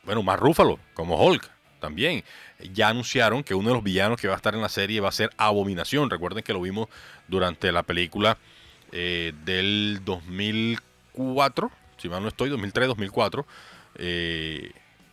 bueno, 0.03 0.21
más 0.21 0.37
Ruffalo 0.37 0.79
como 0.93 1.15
Hulk 1.15 1.52
también. 1.83 2.23
Ya 2.71 2.87
anunciaron 2.87 3.43
que 3.43 3.53
uno 3.53 3.67
de 3.67 3.75
los 3.75 3.83
villanos 3.83 4.19
que 4.19 4.29
va 4.29 4.35
a 4.35 4.37
estar 4.37 4.55
en 4.55 4.61
la 4.61 4.69
serie 4.69 5.01
va 5.01 5.09
a 5.09 5.11
ser 5.11 5.31
Abominación. 5.35 6.09
Recuerden 6.09 6.41
que 6.41 6.53
lo 6.53 6.61
vimos 6.61 6.87
durante 7.27 7.73
la 7.73 7.83
película 7.83 8.37
eh, 8.93 9.33
del 9.43 9.99
2004, 10.05 11.69
si 11.97 12.07
mal 12.07 12.21
no 12.21 12.29
estoy, 12.29 12.49
2003-2004. 12.51 13.45
Eh, 13.95 14.71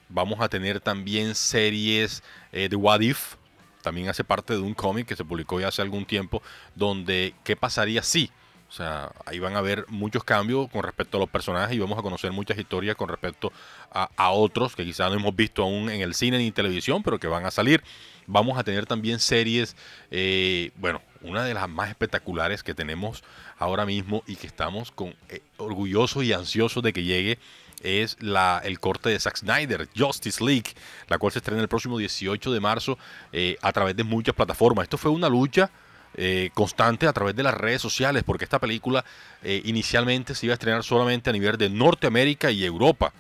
vamos 0.09 0.41
a 0.41 0.49
tener 0.49 0.81
también 0.81 1.35
series 1.35 2.23
eh, 2.53 2.69
de 2.69 2.77
What 2.77 3.01
If. 3.01 3.35
También 3.83 4.09
hace 4.09 4.23
parte 4.23 4.53
de 4.53 4.61
un 4.61 4.75
cómic 4.75 5.09
que 5.09 5.17
se 5.17 5.25
publicó 5.25 5.59
ya 5.59 5.69
hace 5.69 5.83
algún 5.83 6.05
tiempo, 6.05 6.41
donde 6.77 7.35
qué 7.43 7.57
pasaría 7.57 8.05
si 8.05 8.31
o 8.71 8.73
sea, 8.73 9.11
ahí 9.27 9.41
van 9.41 9.57
a 9.57 9.59
haber 9.59 9.85
muchos 9.89 10.23
cambios 10.23 10.71
con 10.71 10.85
respecto 10.85 11.17
a 11.17 11.21
los 11.21 11.29
personajes 11.29 11.77
y 11.77 11.81
vamos 11.81 11.99
a 11.99 12.03
conocer 12.03 12.31
muchas 12.31 12.57
historias 12.57 12.95
con 12.95 13.09
respecto 13.09 13.53
a, 13.91 14.31
otros 14.31 14.77
que 14.77 14.85
quizás 14.85 15.11
no 15.11 15.17
hemos 15.17 15.35
visto 15.35 15.65
aún 15.65 15.91
en 15.91 16.01
el 16.03 16.15
cine 16.15 16.39
ni 16.39 16.47
en 16.47 16.53
televisión, 16.53 17.03
pero 17.03 17.19
que 17.19 17.27
van 17.27 17.45
a 17.45 17.51
salir. 17.51 17.83
Vamos 18.29 18.57
a 18.59 18.63
tener 18.63 18.87
también 18.87 19.19
series, 19.19 19.75
eh, 20.13 20.71
bueno, 20.77 21.03
una 21.23 21.43
de 21.43 21.53
las 21.53 21.69
más 21.69 21.89
espectaculares 21.89 22.63
que 22.63 22.73
tenemos 22.73 23.25
ahora 23.59 23.85
mismo 23.85 24.23
y 24.29 24.37
que 24.37 24.47
estamos 24.47 24.93
con, 24.93 25.17
eh, 25.31 25.43
orgullosos 25.57 26.23
y 26.23 26.33
ansiosos 26.33 26.81
de 26.85 26.93
que 26.93 27.03
llegue 27.03 27.41
es 27.83 28.19
la, 28.21 28.63
el 28.65 28.79
corte 28.79 29.09
de 29.09 29.19
Zack 29.19 29.39
Snyder, 29.39 29.89
Justice 29.97 30.45
League, 30.45 30.75
la 31.09 31.19
cual 31.19 31.33
se 31.33 31.41
estrena 31.41 31.61
el 31.61 31.69
próximo 31.69 31.99
18 31.99 32.53
de 32.53 32.61
marzo 32.61 32.99
eh, 33.33 33.57
a 33.63 33.73
través 33.73 33.97
de 33.97 34.05
muchas 34.05 34.37
plataformas. 34.37 34.85
Esto 34.85 34.97
fue 34.97 35.11
una 35.11 35.29
lucha 35.29 35.73
eh, 36.15 36.51
constante 36.55 37.07
a 37.07 37.13
través 37.13 37.37
de 37.37 37.43
las 37.43 37.55
redes 37.55 37.81
sociales, 37.81 38.25
porque 38.25 38.45
esta 38.45 38.59
película 38.59 39.05
eh, 39.43 39.63
inicialmente 39.65 40.35
se 40.35 40.47
iba 40.47 40.53
a 40.53 40.55
estrenar 40.55 40.83
solamente 40.83 41.31
a 41.31 41.33
nivel 41.33 41.57
de 41.57 41.71
Norteamérica 41.71 42.51
y 42.51 42.65
Europa. 42.65 43.13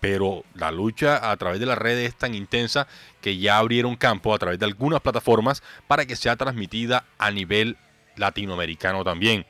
Pero 0.00 0.44
la 0.54 0.70
lucha 0.70 1.30
a 1.30 1.36
través 1.36 1.60
de 1.60 1.66
las 1.66 1.78
redes 1.78 2.08
es 2.08 2.14
tan 2.14 2.34
intensa 2.34 2.86
que 3.20 3.38
ya 3.38 3.58
abrieron 3.58 3.96
campo 3.96 4.34
a 4.34 4.38
través 4.38 4.58
de 4.58 4.66
algunas 4.66 5.00
plataformas 5.00 5.62
para 5.86 6.04
que 6.04 6.14
sea 6.14 6.36
transmitida 6.36 7.04
a 7.16 7.30
nivel 7.30 7.78
latinoamericano 8.16 9.02
también. 9.02 9.46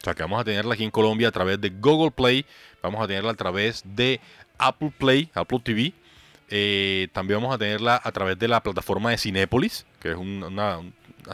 O 0.00 0.04
sea 0.04 0.14
que 0.14 0.22
vamos 0.22 0.40
a 0.40 0.44
tenerla 0.44 0.74
aquí 0.74 0.82
en 0.82 0.90
Colombia 0.90 1.28
a 1.28 1.30
través 1.30 1.60
de 1.60 1.70
Google 1.70 2.10
Play, 2.10 2.44
vamos 2.82 3.00
a 3.02 3.06
tenerla 3.06 3.30
a 3.30 3.34
través 3.34 3.82
de 3.84 4.20
Apple 4.58 4.92
Play, 4.98 5.30
Apple 5.34 5.60
TV. 5.62 5.92
Eh, 6.50 7.08
también 7.12 7.40
vamos 7.40 7.54
a 7.54 7.58
tenerla 7.58 8.00
a 8.02 8.12
través 8.12 8.38
de 8.38 8.48
la 8.48 8.60
plataforma 8.62 9.10
de 9.10 9.18
Cinépolis, 9.18 9.86
que 10.00 10.10
es 10.10 10.16
una, 10.16 10.80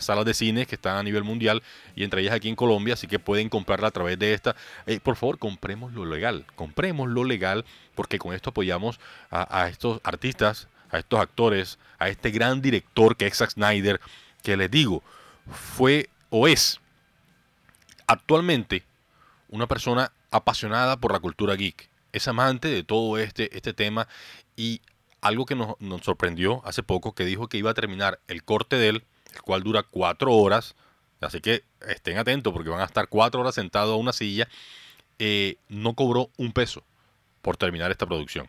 sala 0.00 0.24
de 0.24 0.34
cine 0.34 0.66
que 0.66 0.74
está 0.74 0.98
a 0.98 1.02
nivel 1.02 1.24
mundial 1.24 1.62
y 1.96 2.04
entre 2.04 2.20
ellas 2.22 2.34
aquí 2.34 2.48
en 2.48 2.56
Colombia, 2.56 2.94
así 2.94 3.06
que 3.06 3.18
pueden 3.18 3.48
comprarla 3.48 3.88
a 3.88 3.90
través 3.90 4.18
de 4.18 4.34
esta. 4.34 4.56
Eh, 4.86 5.00
por 5.00 5.16
favor, 5.16 5.38
compremos 5.38 5.92
lo 5.92 6.04
legal, 6.04 6.44
compremos 6.54 7.08
lo 7.08 7.24
legal, 7.24 7.64
porque 7.94 8.18
con 8.18 8.34
esto 8.34 8.50
apoyamos 8.50 9.00
a, 9.30 9.62
a, 9.62 9.68
estos 9.68 10.00
artistas, 10.04 10.68
a 10.90 10.98
estos 10.98 11.20
actores, 11.20 11.78
a 11.98 12.08
este 12.08 12.30
gran 12.30 12.62
director 12.62 13.16
que 13.16 13.26
es 13.26 13.36
Zack 13.36 13.50
Snyder, 13.50 14.00
que 14.42 14.56
les 14.56 14.70
digo, 14.70 15.02
fue 15.50 16.08
o 16.30 16.46
es 16.46 16.80
actualmente 18.06 18.84
una 19.48 19.66
persona 19.66 20.12
apasionada 20.30 20.96
por 20.96 21.12
la 21.12 21.20
cultura 21.20 21.54
geek. 21.54 21.88
Es 22.12 22.28
amante 22.28 22.68
de 22.68 22.82
todo 22.82 23.18
este, 23.18 23.54
este 23.56 23.72
tema 23.72 24.08
y 24.56 24.80
algo 25.20 25.46
que 25.46 25.54
nos, 25.54 25.76
sorprendió 26.02 26.62
hace 26.64 26.82
poco, 26.82 27.14
que 27.14 27.24
dijo 27.24 27.48
que 27.48 27.58
iba 27.58 27.70
a 27.70 27.74
terminar 27.74 28.20
el 28.28 28.44
corte 28.44 28.76
de 28.76 28.88
él, 28.88 29.04
el 29.34 29.42
cual 29.42 29.62
dura 29.62 29.82
cuatro 29.82 30.32
horas, 30.32 30.74
así 31.20 31.40
que 31.40 31.64
estén 31.86 32.18
atentos 32.18 32.52
porque 32.52 32.70
van 32.70 32.80
a 32.80 32.84
estar 32.84 33.08
cuatro 33.08 33.40
horas 33.40 33.54
sentados 33.54 33.94
a 33.94 33.96
una 33.96 34.12
silla, 34.12 34.48
eh, 35.18 35.56
no 35.68 35.94
cobró 35.94 36.30
un 36.36 36.52
peso 36.52 36.84
por 37.42 37.56
terminar 37.56 37.90
esta 37.90 38.06
producción. 38.06 38.48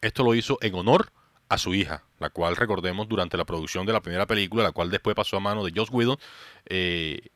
Esto 0.00 0.22
lo 0.22 0.34
hizo 0.34 0.58
en 0.60 0.74
honor 0.74 1.12
a 1.48 1.58
su 1.58 1.74
hija, 1.74 2.02
la 2.18 2.30
cual 2.30 2.56
recordemos 2.56 3.08
durante 3.08 3.36
la 3.36 3.44
producción 3.44 3.86
de 3.86 3.92
la 3.92 4.00
primera 4.00 4.26
película, 4.26 4.62
la 4.62 4.72
cual 4.72 4.90
después 4.90 5.16
pasó 5.16 5.36
a 5.36 5.40
mano 5.40 5.64
de 5.64 5.72
Joss 5.74 5.90
Whedon, 5.90 6.18
eh, 6.66 7.28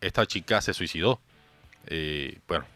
esta 0.00 0.26
chica 0.26 0.60
se 0.60 0.74
suicidó. 0.74 1.20
Eh, 1.86 2.38
bueno, 2.46 2.66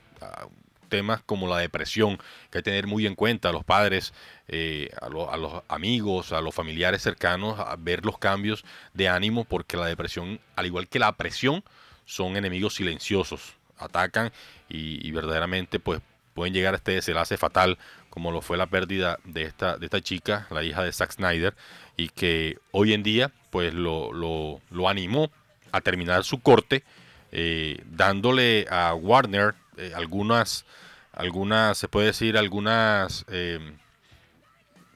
temas 0.92 1.22
como 1.25 1.49
la 1.49 1.56
depresión 1.56 2.18
que 2.50 2.58
hay 2.58 2.62
que 2.62 2.62
tener 2.62 2.87
muy 2.87 3.06
en 3.06 3.14
cuenta 3.14 3.49
a 3.49 3.52
los 3.52 3.64
padres, 3.64 4.12
eh, 4.46 4.90
a, 5.00 5.08
los 5.08 5.62
amigos, 5.68 6.32
a 6.32 6.42
los 6.42 6.54
familiares 6.54 7.00
cercanos, 7.00 7.58
a 7.58 7.75
ver 7.78 8.04
los 8.04 8.18
cambios 8.18 8.62
de 8.92 9.08
ánimo, 9.08 9.44
porque 9.44 9.78
la 9.78 9.87
depresión, 9.87 10.38
al 10.54 10.66
igual 10.66 10.88
que 10.88 10.99
la 10.99 11.11
presión, 11.12 11.64
son 12.04 12.37
enemigos 12.37 12.75
silenciosos, 12.75 13.54
atacan 13.78 14.32
y, 14.68 15.11
verdaderamente 15.12 15.80
pues 15.80 16.02
pueden 16.34 16.52
llegar 16.52 16.75
a 16.75 16.76
este 16.76 16.92
desenlace 16.92 17.38
fatal 17.38 17.78
como 18.11 18.30
lo 18.30 18.42
fue 18.42 18.58
la 18.58 18.66
pérdida 18.66 19.18
de 19.25 19.44
esta, 19.44 19.78
de 19.78 19.87
esta 19.87 20.02
chica, 20.02 20.46
la 20.50 20.62
hija 20.62 20.82
de 20.82 20.92
Zack 20.92 21.12
Snyder, 21.12 21.54
y 21.96 22.11
que 22.11 22.58
hoy 22.70 22.92
en 22.92 23.02
día 23.02 23.32
pues 23.50 23.72
lo, 23.72 24.12
lo, 24.12 24.88
animó 24.90 25.30
a 25.72 25.80
terminar 25.80 26.22
su 26.25 26.42
corte 26.42 26.84
eh, 27.30 27.80
dándole 27.87 28.66
a 28.70 28.92
Warner 28.94 29.54
eh, 29.76 29.93
algunas, 29.95 30.64
algunas, 31.12 31.79
se 31.79 31.88
puede 31.88 32.09
decir, 32.09 32.37
algunas, 32.37 33.25
eh, 33.29 33.59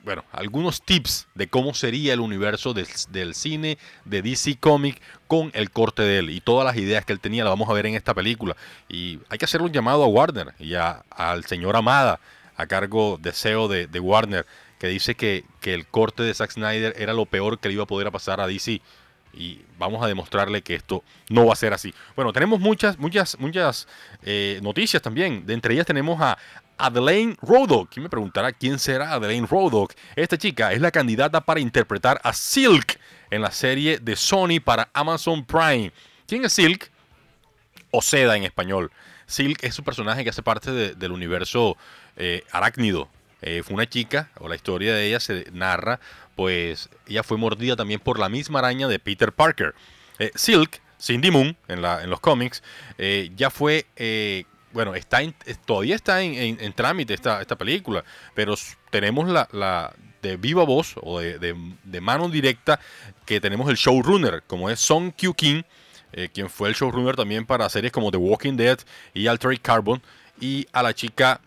bueno, 0.04 0.25
algunos 0.33 0.83
tips 0.83 1.26
de 1.35 1.49
cómo 1.49 1.75
sería 1.75 2.12
el 2.12 2.21
universo 2.21 2.75
del, 2.75 3.35
cine 3.35 3.78
de 4.04 4.23
DC 4.23 4.59
Comic 4.59 5.00
con 5.26 5.50
el 5.54 5.71
corte 5.71 6.02
de 6.02 6.18
él 6.18 6.30
y 6.30 6.40
todas 6.40 6.64
las 6.64 6.76
ideas 6.76 7.04
que 7.04 7.12
él 7.12 7.21
tenía 7.21 7.42
las 7.42 7.52
vamos 7.52 7.68
a 7.68 7.73
ver 7.73 7.87
en 7.87 7.95
esta 7.95 8.14
película. 8.14 8.56
Y 8.88 9.18
hay 9.28 9.38
que 9.38 9.47
hacer 9.47 9.62
un 9.62 9.73
llamado 9.73 10.04
a 10.04 10.06
Warner 10.06 10.54
y 10.59 10.75
al 10.75 11.45
señor 11.45 11.76
Amada 11.76 12.21
a 12.56 12.66
cargo 12.66 13.18
de 13.21 13.33
CEO 13.33 13.68
de, 13.68 14.00
Warner 14.00 14.47
que 14.78 14.88
dice 14.88 15.14
que, 15.14 15.45
que 15.61 15.75
el 15.75 15.87
corte 15.87 16.23
de 16.23 16.35
Zack 16.35 16.52
Snyder 16.52 16.95
era 16.99 17.14
lo 17.14 17.26
peor 17.26 17.59
que 17.59 17.68
le 17.68 17.75
iba 17.75 17.85
a 17.85 17.87
poder 17.87 18.11
pasar 18.12 18.40
a 18.40 18.47
DC 18.47 18.80
y 19.37 19.61
vamos 19.78 20.02
a 20.02 20.07
demostrarle 20.07 20.62
que 20.62 20.75
esto 20.75 21.05
no 21.28 21.47
va 21.47 21.52
a 21.52 21.57
ser 21.57 21.73
así. 21.73 21.95
Bueno, 22.14 22.33
tenemos 22.33 22.61
muchas, 22.61 22.99
muchas, 22.99 23.38
muchas 23.38 23.87
eh, 24.23 24.59
noticias 24.62 25.02
también. 25.02 25.47
De 25.47 25.55
entre 25.55 25.75
ellas 25.75 25.87
tenemos 25.87 26.21
a 26.21 26.38
Adelaine 26.78 27.37
Rodock. 27.43 27.90
¿Quién 27.90 28.05
me 28.05 28.09
preguntará 28.09 28.52
quién 28.52 28.78
será 28.78 29.12
Adelaine 29.12 29.47
Rodock? 29.47 29.93
Esta 30.14 30.38
chica 30.38 30.73
es 30.73 30.81
la 30.81 30.90
candidata 30.90 31.40
para 31.43 31.61
interpretar 31.61 32.21
a 32.25 32.33
Silk 32.33 32.99
en 33.31 33.43
la 33.43 33.50
serie 33.50 33.99
de 33.99 34.16
Sony 34.16 34.61
para 34.64 34.88
Amazon 34.93 35.45
Prime. 35.45 35.93
¿Quién 36.26 36.45
es 36.45 36.52
Silk? 36.52 36.90
O 37.90 38.02
Seda 38.02 38.37
en 38.37 38.45
español. 38.45 38.90
Silk 39.26 39.62
es 39.64 39.78
un 39.78 39.85
personaje 39.85 40.23
que 40.23 40.31
hace 40.31 40.43
parte 40.43 40.95
del 40.95 41.12
universo 41.12 41.76
eh, 42.16 42.43
arácnido. 42.52 43.09
Eh, 43.43 43.62
fue 43.62 43.75
una 43.75 43.88
chica, 43.88 44.31
o 44.40 44.49
la 44.49 44.57
historia 44.57 44.95
de 44.95 45.07
ella 45.07 45.21
se 45.21 45.47
narra 45.52 46.00
pues 46.35 46.90
ella 47.07 47.23
fue 47.23 47.38
mordida 47.38 47.76
también 47.76 47.99
por 47.99 48.19
la 48.19 48.28
misma 48.28 48.59
araña 48.59 48.88
de 48.88 48.99
Peter 48.99 49.33
Parker. 49.33 49.75
Eh, 50.19 50.31
Silk, 50.35 50.83
Cindy 51.00 51.31
Moon, 51.31 51.57
en, 51.66 51.81
la, 51.81 52.02
en 52.02 52.11
los 52.11 52.21
cómics, 52.21 52.62
eh, 52.99 53.31
ya 53.37 53.49
fue, 53.49 53.87
bueno, 54.73 54.95
está 54.95 55.21
todavía 55.64 55.95
está 55.95 56.23
en, 56.23 56.73
trámite 56.75 57.14
esta, 57.14 57.40
esta, 57.40 57.57
película, 57.57 58.05
pero 58.35 58.55
tenemos 58.90 59.28
la, 59.28 59.95
de 60.21 60.37
viva 60.37 60.64
voz 60.64 60.95
o 61.00 61.21
de, 61.21 62.00
mano 62.02 62.28
directa 62.28 62.78
que 63.25 63.40
tenemos 63.40 63.71
el 63.71 63.76
showrunner, 63.76 64.43
como 64.47 64.69
es 64.69 64.78
Song 64.78 65.12
Kyu 65.16 65.33
Kim, 65.33 65.62
quien 66.35 66.50
fue 66.50 66.69
el 66.69 66.75
showrunner 66.75 67.16
también 67.16 67.47
para 67.47 67.69
series 67.71 67.93
como 67.93 68.11
The 68.11 68.19
Walking 68.19 68.57
Dead 68.57 68.78
y 69.14 69.26
Altered 69.26 69.61
Carbon, 69.62 70.02
y 70.38 70.66
a 70.73 70.83
la 70.83 70.95
chica 70.95 71.40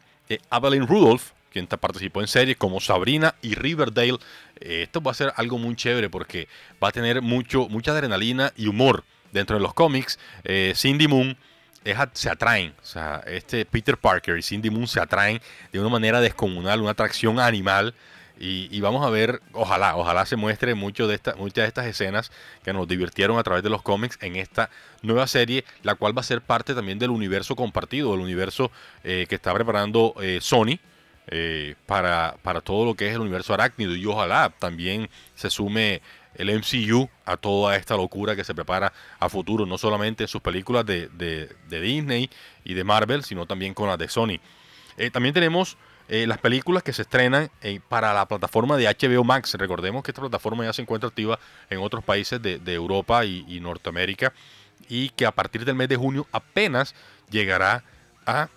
Evelyn 0.52 0.88
Rudolph, 0.88 1.32
quien 1.52 1.68
participó 1.68 2.22
en 2.22 2.28
series 2.28 2.58
como 2.58 2.80
Sabrina 2.80 3.36
y 3.42 3.56
Riverdale. 3.56 4.18
Eh, 4.60 4.84
esto 4.84 5.02
va 5.02 5.12
a 5.12 5.16
ser 5.16 5.34
algo 5.36 5.58
muy 5.58 5.76
chévere 5.76 6.10
porque 6.10 6.48
va 6.84 6.90
a 6.90 6.92
tener 6.92 7.22
mucho, 7.22 7.68
mucha 7.70 7.92
adrenalina 7.92 8.54
y 8.56 8.68
humor 8.68 9.04
dentro 9.32 9.58
de 9.58 9.62
los 9.62 9.74
cómics. 9.74 10.20
Eh, 10.44 10.74
Cindy 10.76 11.08
Moon 11.08 11.38
se 12.14 12.30
atraen, 12.30 12.74
o 12.82 12.86
sea, 12.86 13.24
este 13.26 13.66
Peter 13.66 13.98
Parker 13.98 14.38
y 14.38 14.44
Cindy 14.44 14.70
Moon 14.70 14.88
se 14.88 15.00
atraen 15.00 15.42
de 15.72 15.80
una 15.80 15.90
manera 15.90 16.22
descomunal, 16.22 16.82
una 16.82 16.92
atracción 16.92 17.40
animal. 17.40 17.94
Y, 18.42 18.80
vamos 18.80 19.06
a 19.06 19.10
ver, 19.10 19.42
ojalá, 19.52 19.98
ojalá 19.98 20.26
se 20.26 20.38
muestre 20.38 20.74
mucho 20.74 21.10
de 21.10 21.16
esta, 21.16 21.36
muchas 21.36 21.64
de 21.64 21.68
estas 21.68 21.88
escenas 21.88 22.32
que 22.64 22.72
nos 22.72 22.88
divirtieron 22.88 23.38
a 23.38 23.44
través 23.44 23.64
de 23.64 23.70
los 23.70 23.82
cómics 23.82 24.18
en 24.22 24.38
esta 24.38 24.70
nueva 25.02 25.28
serie, 25.28 25.66
la 25.84 25.96
cual 25.96 26.18
va 26.18 26.22
a 26.22 26.24
ser 26.24 26.40
parte 26.40 26.74
también 26.74 27.00
del 27.00 27.10
universo 27.10 27.58
compartido, 27.58 28.12
del 28.12 28.22
universo 28.22 28.72
eh, 29.04 29.26
que 29.28 29.36
está 29.36 29.54
preparando 29.54 30.16
Sony 30.40 30.80
eh, 31.32 31.76
para, 31.86 32.36
para 32.42 32.62
todo 32.62 32.86
lo 32.86 32.96
que 32.96 33.08
es 33.08 33.14
el 33.14 33.22
universo 33.22 33.54
arácnido 33.54 33.96
y 33.96 34.06
ojalá 34.06 34.52
también 34.58 35.10
se 35.36 35.50
sume 35.50 36.02
el 36.36 36.50
MCU 36.58 37.10
a 37.26 37.38
toda 37.38 37.76
esta 37.76 37.96
locura 37.96 38.36
que 38.36 38.44
se 38.44 38.56
prepara 38.56 38.92
a 39.20 39.30
futuro, 39.30 39.66
no 39.66 39.78
solamente 39.78 40.24
en 40.24 40.28
sus 40.28 40.42
películas 40.42 40.86
de, 40.86 41.50
Disney 41.70 42.30
y 42.64 42.74
de 42.74 42.84
Marvel, 42.84 43.24
sino 43.24 43.46
también 43.46 43.74
con 43.74 43.88
las 43.88 43.98
de 43.98 44.08
Sony. 44.08 44.40
Eh, 44.98 45.12
también 45.12 45.34
tenemos 45.34 45.78
eh, 46.08 46.26
las 46.26 46.40
películas 46.40 46.82
que 46.82 46.94
se 46.94 47.04
estrenan 47.04 47.52
para 47.90 48.14
la 48.14 48.28
plataforma 48.28 48.78
de 48.78 48.86
HBO 48.88 49.24
Max. 49.24 49.54
Recordemos 49.56 50.04
que 50.04 50.12
esta 50.12 50.22
plataforma 50.22 50.64
ya 50.64 50.74
se 50.74 50.82
encuentra 50.82 51.10
activa 51.10 51.40
en 51.70 51.80
otros 51.80 52.04
países 52.04 52.42
de, 52.42 52.74
Europa 52.74 53.26
y 53.26 53.60
Norteamérica 53.60 54.34
y 54.88 55.10
que 55.10 55.26
a 55.26 55.32
partir 55.32 55.66
del 55.66 55.76
mes 55.76 55.90
de 55.90 55.96
junio 55.96 56.28
apenas 56.32 56.96
llegará 57.30 57.84
a 58.26 58.50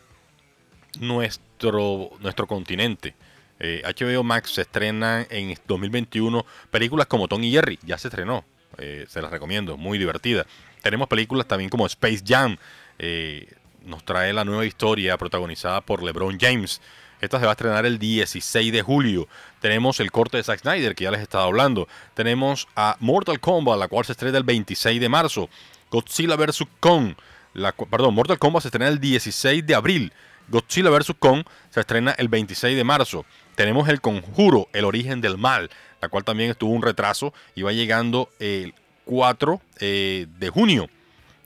nuestro, 0.98 2.10
nuestro 2.20 2.46
continente. 2.46 3.14
HBO 3.62 4.20
eh, 4.20 4.22
Max 4.24 4.54
se 4.54 4.62
estrena 4.62 5.24
en 5.30 5.56
2021 5.66 6.44
películas 6.70 7.06
como 7.06 7.28
Tom 7.28 7.42
y 7.44 7.52
Jerry, 7.52 7.78
ya 7.84 7.96
se 7.96 8.08
estrenó, 8.08 8.44
eh, 8.78 9.06
se 9.08 9.22
las 9.22 9.30
recomiendo, 9.30 9.76
muy 9.76 9.98
divertida. 9.98 10.46
Tenemos 10.82 11.06
películas 11.06 11.46
también 11.46 11.70
como 11.70 11.86
Space 11.86 12.22
Jam, 12.26 12.56
eh, 12.98 13.48
nos 13.84 14.04
trae 14.04 14.32
la 14.32 14.44
nueva 14.44 14.66
historia 14.66 15.16
protagonizada 15.16 15.80
por 15.80 16.02
LeBron 16.02 16.38
James. 16.40 16.80
Esta 17.20 17.38
se 17.38 17.44
va 17.44 17.52
a 17.52 17.54
estrenar 17.54 17.86
el 17.86 18.00
16 18.00 18.72
de 18.72 18.82
julio. 18.82 19.28
Tenemos 19.60 20.00
el 20.00 20.10
corte 20.10 20.38
de 20.38 20.42
Zack 20.42 20.60
Snyder, 20.60 20.96
que 20.96 21.04
ya 21.04 21.12
les 21.12 21.20
he 21.20 21.22
estado 21.22 21.44
hablando. 21.44 21.86
Tenemos 22.14 22.66
a 22.74 22.96
Mortal 22.98 23.38
Kombat, 23.38 23.78
la 23.78 23.86
cual 23.86 24.04
se 24.04 24.10
estrena 24.10 24.38
el 24.38 24.44
26 24.44 25.00
de 25.00 25.08
marzo. 25.08 25.48
Godzilla 25.88 26.34
vs. 26.34 26.64
Kong, 26.80 27.14
la, 27.54 27.70
perdón, 27.70 28.14
Mortal 28.14 28.40
Kombat 28.40 28.62
se 28.62 28.68
estrena 28.68 28.88
el 28.88 28.98
16 28.98 29.64
de 29.64 29.74
abril. 29.74 30.12
Godzilla 30.52 30.90
vs. 30.90 31.14
Kong 31.18 31.44
se 31.70 31.80
estrena 31.80 32.12
el 32.12 32.28
26 32.28 32.76
de 32.76 32.84
marzo. 32.84 33.24
Tenemos 33.56 33.88
El 33.88 34.00
Conjuro, 34.00 34.68
El 34.72 34.84
Origen 34.84 35.20
del 35.20 35.38
Mal, 35.38 35.70
la 36.00 36.08
cual 36.08 36.24
también 36.24 36.50
estuvo 36.50 36.72
un 36.72 36.82
retraso 36.82 37.32
y 37.54 37.62
va 37.62 37.72
llegando 37.72 38.28
el 38.38 38.74
4 39.06 39.60
eh, 39.80 40.26
de 40.38 40.50
junio. 40.50 40.88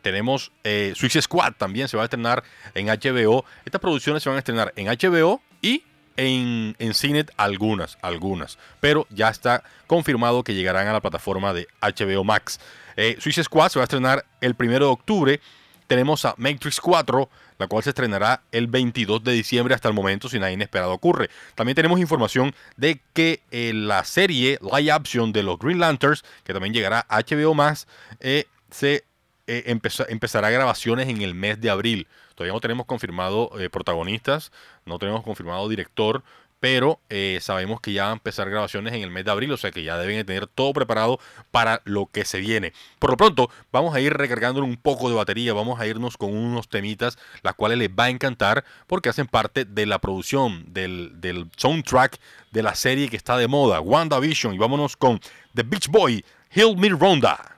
Tenemos 0.03 0.53
eh, 0.65 0.93
Suicide 0.95 1.23
Squad, 1.23 1.55
también 1.55 1.89
se 1.89 1.97
va 1.97 2.03
a 2.03 2.07
estrenar 2.07 2.43
en 2.75 2.87
HBO. 2.87 3.45
Estas 3.65 3.81
producciones 3.81 4.23
se 4.23 4.29
van 4.29 4.37
a 4.37 4.39
estrenar 4.41 4.73
en 4.77 4.87
HBO 4.87 5.41
y 5.63 5.83
en, 6.17 6.77
en 6.79 6.95
Cinet 6.95 7.31
algunas, 7.37 7.99
algunas. 8.03 8.59
Pero 8.81 9.07
ya 9.11 9.29
está 9.29 9.63
confirmado 9.87 10.43
que 10.43 10.55
llegarán 10.55 10.89
a 10.89 10.93
la 10.93 11.01
plataforma 11.01 11.53
de 11.53 11.69
HBO 11.81 12.25
Max. 12.25 12.61
Eh, 12.97 13.17
Suicide 13.21 13.45
Squad 13.45 13.71
se 13.71 13.79
va 13.79 13.83
a 13.83 13.85
estrenar 13.85 14.25
el 14.41 14.57
1 14.59 14.71
de 14.73 14.85
octubre. 14.85 15.41
Tenemos 15.87 16.25
a 16.25 16.35
Matrix 16.37 16.81
4, 16.81 17.29
la 17.59 17.67
cual 17.69 17.83
se 17.83 17.91
estrenará 17.91 18.43
el 18.53 18.67
22 18.67 19.23
de 19.23 19.33
diciembre 19.33 19.75
hasta 19.75 19.89
el 19.89 19.95
momento, 19.95 20.29
si 20.29 20.39
nada 20.39 20.53
inesperado 20.53 20.93
ocurre. 20.93 21.31
También 21.55 21.77
tenemos 21.77 22.01
información 22.01 22.55
de 22.77 23.01
que 23.13 23.43
eh, 23.51 23.73
la 23.75 24.05
serie 24.05 24.59
live 24.61 24.91
action 24.91 25.33
de 25.33 25.43
los 25.43 25.59
Green 25.59 25.79
Lanterns, 25.79 26.25
que 26.45 26.53
también 26.53 26.75
llegará 26.75 27.07
a 27.09 27.21
HBO 27.21 27.55
Max, 27.55 27.87
eh, 28.21 28.47
se 28.71 29.05
eh, 29.47 29.79
empezará 30.09 30.51
grabaciones 30.51 31.09
en 31.09 31.23
el 31.23 31.35
mes 31.35 31.61
de 31.61 31.71
abril. 31.71 32.09
Todavía 32.35 32.53
no 32.53 32.61
tenemos 32.61 32.85
confirmado 32.85 33.51
protagonistas, 33.71 34.53
no 34.85 34.99
tenemos 34.99 35.23
confirmado 35.23 35.71
director, 35.71 36.23
pero 36.61 37.01
eh, 37.11 37.39
sabemos 37.41 37.81
que 37.81 37.93
ya 37.93 38.05
van 38.05 38.11
a 38.11 38.15
empezar 38.15 38.49
grabaciones 38.49 38.95
en 38.95 39.03
el 39.03 39.11
mes 39.11 39.25
de 39.25 39.31
abril, 39.31 39.53
o 39.53 39.57
sea 39.57 39.71
que 39.71 39.83
ya 39.83 39.99
deben 39.99 40.25
tener 40.25 40.47
todo 40.47 40.73
preparado 40.73 41.19
para 41.51 41.83
lo 41.85 42.07
que 42.07 42.25
se 42.25 42.39
viene. 42.39 42.73
Por 42.99 43.11
lo 43.11 43.17
pronto, 43.17 43.51
vamos 43.73 43.95
a 43.95 44.01
ir 44.01 44.13
recargando 44.15 44.63
un 44.63 44.77
poco 44.77 45.09
de 45.09 45.17
batería, 45.17 45.53
vamos 45.53 45.81
a 45.81 45.87
irnos 45.87 46.17
con 46.17 46.37
unos 46.37 46.69
temitas, 46.69 47.19
las 47.43 47.55
cuales 47.55 47.79
les 47.79 47.91
va 47.91 48.05
a 48.05 48.11
encantar 48.11 48.65
porque 48.87 49.09
hacen 49.09 49.27
parte 49.27 49.65
de 49.65 49.87
la 49.87 49.99
producción 49.99 50.73
del, 50.73 51.13
del 51.21 51.51
soundtrack 51.57 52.19
de 52.53 52.63
la 52.63 52.75
serie 52.75 53.09
que 53.09 53.17
está 53.17 53.37
de 53.37 53.49
moda, 53.49 53.81
WandaVision, 53.81 54.55
y 54.55 54.59
vámonos 54.59 54.97
con 54.97 55.21
The 55.55 55.63
Beach 55.63 55.89
Boy, 55.89 56.25
Hill 56.55 56.77
Me 56.77 56.89
Ronda. 56.89 57.57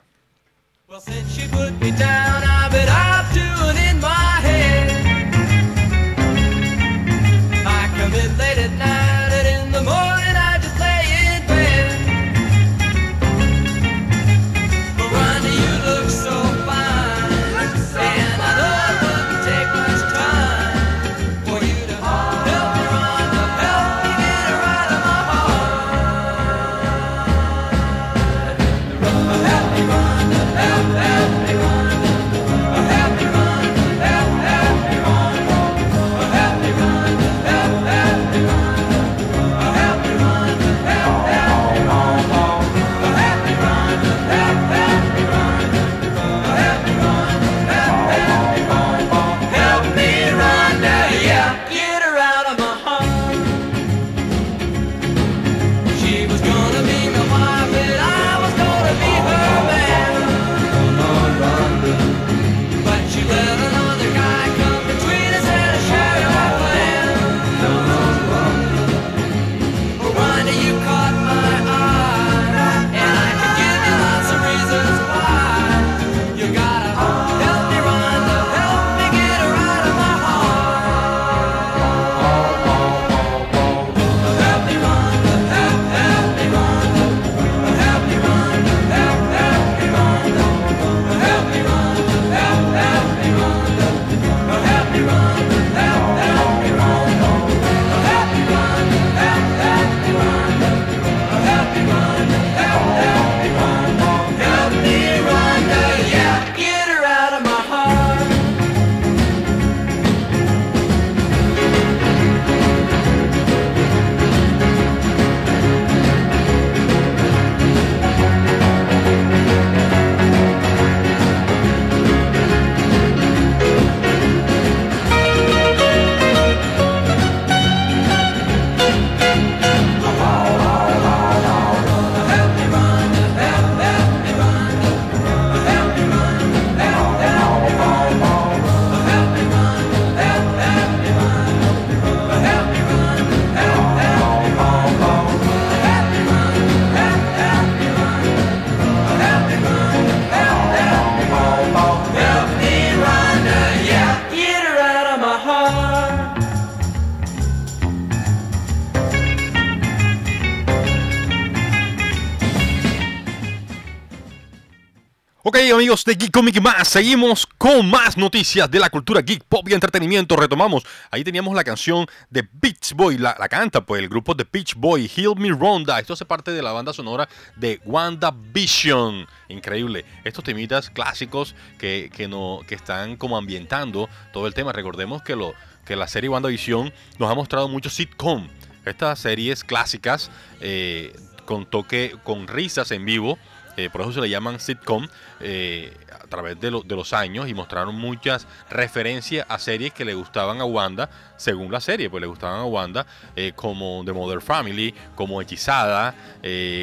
Amigos 165.79 166.03
de 166.03 166.15
Geek 166.15 166.31
Comic 166.31 166.59
Más, 166.59 166.89
seguimos 166.89 167.47
con 167.57 167.89
más 167.89 168.17
noticias 168.17 168.69
de 168.69 168.79
la 168.81 168.89
cultura 168.89 169.21
geek, 169.21 169.45
pop 169.45 169.65
y 169.69 169.73
entretenimiento. 169.73 170.35
Retomamos, 170.35 170.83
ahí 171.09 171.23
teníamos 171.23 171.55
la 171.55 171.63
canción 171.63 172.05
de 172.29 172.45
Beach 172.51 172.91
Boy, 172.95 173.17
la, 173.17 173.33
canta 173.47 173.85
pues 173.85 174.01
el 174.01 174.09
grupo 174.09 174.35
de 174.35 174.45
Beach 174.51 174.75
Boy, 174.75 175.07
Heal 175.07 175.37
Me 175.37 175.51
Ronda. 175.51 175.97
Esto 175.97 176.11
hace 176.11 176.25
parte 176.25 176.51
de 176.51 176.61
la 176.61 176.73
banda 176.73 176.91
sonora 176.91 177.29
de 177.55 177.79
WandaVision. 177.85 179.25
Increíble. 179.47 180.03
Estos 180.25 180.43
temitas 180.43 180.89
clásicos 180.89 181.55
que, 181.77 182.11
que, 182.13 182.27
no, 182.27 182.59
que 182.67 182.75
están 182.75 183.15
como 183.15 183.37
ambientando 183.37 184.09
todo 184.33 184.47
el 184.47 184.53
tema. 184.53 184.73
Recordemos 184.73 185.21
que, 185.21 185.37
lo, 185.37 185.53
que 185.85 185.95
la 185.95 186.09
serie 186.09 186.29
WandaVision 186.29 186.91
nos 187.19 187.31
ha 187.31 187.35
mostrado 187.35 187.69
mucho 187.69 187.89
sitcom. 187.89 188.49
Estas 188.83 189.19
series 189.19 189.63
clásicas 189.63 190.29
eh, 190.59 191.15
con 191.45 191.65
toque, 191.65 192.17
con 192.25 192.49
risas 192.49 192.91
en 192.91 193.05
vivo 193.05 193.39
eh, 193.79 193.89
por 193.89 194.01
eso 194.01 194.11
se 194.11 194.19
le 194.19 194.29
llaman 194.29 194.59
sitcom, 194.59 195.07
eh, 195.39 195.95
a 196.11 196.27
través 196.27 196.59
de, 196.59 196.69
los 196.69 197.13
años 197.13 197.47
y 197.47 197.53
mostraron 197.53 197.95
muchas 197.95 198.45
referencias 198.69 199.45
a 199.47 199.57
series 199.57 199.93
que 199.93 200.03
le 200.03 200.13
gustaban 200.15 200.59
a 200.59 200.65
Wanda, 200.65 201.09
según 201.37 201.71
la 201.71 201.79
serie, 201.79 202.09
pues 202.09 202.19
le 202.19 202.27
gustaban 202.27 202.59
a 202.59 202.65
Wanda, 202.65 203.05
eh, 203.37 203.53
como 203.55 204.03
The 204.05 204.11
Mother 204.11 204.41
Family, 204.41 204.93
como 205.15 205.41
Hechizada, 205.41 206.13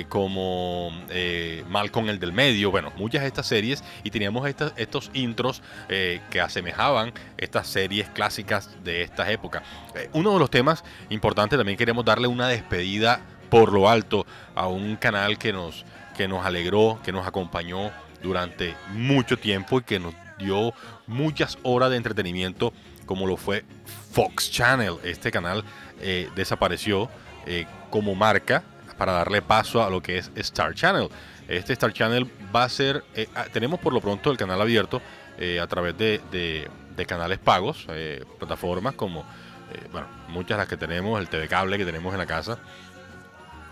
como 0.09 0.91
Malcolm 1.69 2.09
el 2.09 2.19
del 2.19 2.33
medio, 2.33 2.71
bueno, 2.71 2.93
muchas 2.97 3.23
de 3.23 3.29
estas 3.29 3.47
series 3.47 3.85
y 4.03 4.11
teníamos 4.11 4.49
estas, 4.49 4.73
estos 4.77 5.11
intros 5.13 5.63
que 5.89 6.41
asemejaban 6.41 7.13
estas 7.37 7.67
series 7.67 8.09
clásicas 8.09 8.71
de 8.83 9.03
estas 9.03 9.29
épocas. 9.29 9.63
uno 10.13 10.33
de 10.33 10.39
los 10.39 10.51
temas 10.51 10.83
importantes, 11.11 11.59
también 11.59 11.77
queremos 11.77 12.05
darle 12.05 12.27
una 12.27 12.49
despedida 12.49 13.21
por 13.51 13.73
lo 13.73 13.89
alto 13.89 14.27
a 14.55 14.67
un 14.67 14.97
canal 14.97 15.39
que 15.39 15.53
nos 15.53 15.85
que 16.17 16.27
nos 16.29 16.45
alegró, 16.45 16.99
que 17.05 17.13
nos 17.13 17.27
acompañó 17.27 17.91
durante 18.23 18.75
mucho 18.93 19.37
tiempo 19.37 19.79
y 19.79 19.83
que 19.83 19.99
nos 19.99 20.15
dio 20.39 20.73
muchas 21.07 21.59
horas 21.63 21.91
de 21.91 21.97
entretenimiento 21.97 22.73
como 23.05 23.27
lo 23.27 23.37
fue 23.37 23.65
Fox 24.13 24.51
Channel. 24.51 24.95
Este 25.05 25.31
canal 25.31 25.65
eh, 26.01 26.29
desapareció 26.35 27.09
eh, 27.47 27.67
como 27.91 28.15
marca 28.15 28.65
para 28.99 29.13
darle 29.13 29.43
paso 29.43 29.83
a 29.83 29.91
lo 29.91 30.03
que 30.03 30.19
es 30.19 30.31
Star 30.35 30.75
Channel. 30.75 31.09
Este 31.49 31.75
Star 31.75 31.93
Channel 31.93 32.29
va 32.55 32.65
a 32.65 32.69
ser, 32.69 33.05
eh, 33.15 33.29
ah, 33.35 33.45
tenemos 33.53 33.79
por 33.79 33.93
lo 33.93 34.01
pronto 34.01 34.31
el 34.31 34.37
canal 34.37 34.61
abierto 34.61 35.01
a 35.61 35.67
través 35.67 35.99
de, 35.99 36.23
de 36.97 37.07
canales 37.07 37.39
pagos, 37.39 37.87
plataformas 38.39 38.95
como, 38.95 39.23
bueno, 39.93 40.07
muchas 40.29 40.57
las 40.57 40.67
que 40.67 40.79
tenemos, 40.79 41.21
el 41.21 41.29
TV 41.29 41.47
cable 41.47 41.77
que 41.77 41.85
tenemos 41.85 42.11
en 42.15 42.19
la 42.19 42.25
casa, 42.25 42.59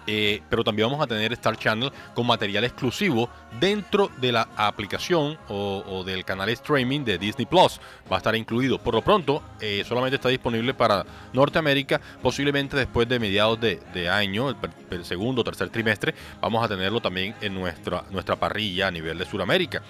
Eh, 0.06 0.42
pero 0.48 0.62
también 0.62 0.88
vamos 0.88 1.02
a 1.02 1.06
tener 1.06 1.32
Star 1.32 1.56
Channel 1.56 1.90
con 2.14 2.26
material 2.26 2.64
exclusivo 2.64 3.28
dentro 3.58 4.10
de 4.20 4.32
la 4.32 4.48
aplicación 4.56 5.38
o, 5.48 6.02
del 6.04 6.24
canal 6.24 6.48
streaming 6.50 7.04
de 7.04 7.18
Disney 7.18 7.46
Plus. 7.46 7.80
Va 8.10 8.16
a 8.16 8.18
estar 8.18 8.34
incluido. 8.36 8.78
Por 8.78 8.94
lo 8.94 9.02
pronto, 9.02 9.42
eh, 9.60 9.82
solamente 9.86 10.16
está 10.16 10.28
disponible 10.28 10.74
para 10.74 11.04
Norteamérica. 11.32 12.00
Posiblemente 12.22 12.76
después 12.76 13.08
de 13.08 13.18
mediados 13.18 13.58
de, 13.60 14.08
año, 14.08 14.54
el, 14.90 15.04
segundo 15.04 15.40
o 15.40 15.44
tercer 15.44 15.70
trimestre, 15.70 16.14
vamos 16.40 16.64
a 16.64 16.68
tenerlo 16.68 17.00
también 17.00 17.34
en 17.40 17.54
nuestra, 17.54 18.04
nuestra 18.10 18.36
parrilla 18.36 18.88
a 18.88 18.90
nivel 18.90 19.18
de 19.18 19.24
Sudamérica. 19.24 19.82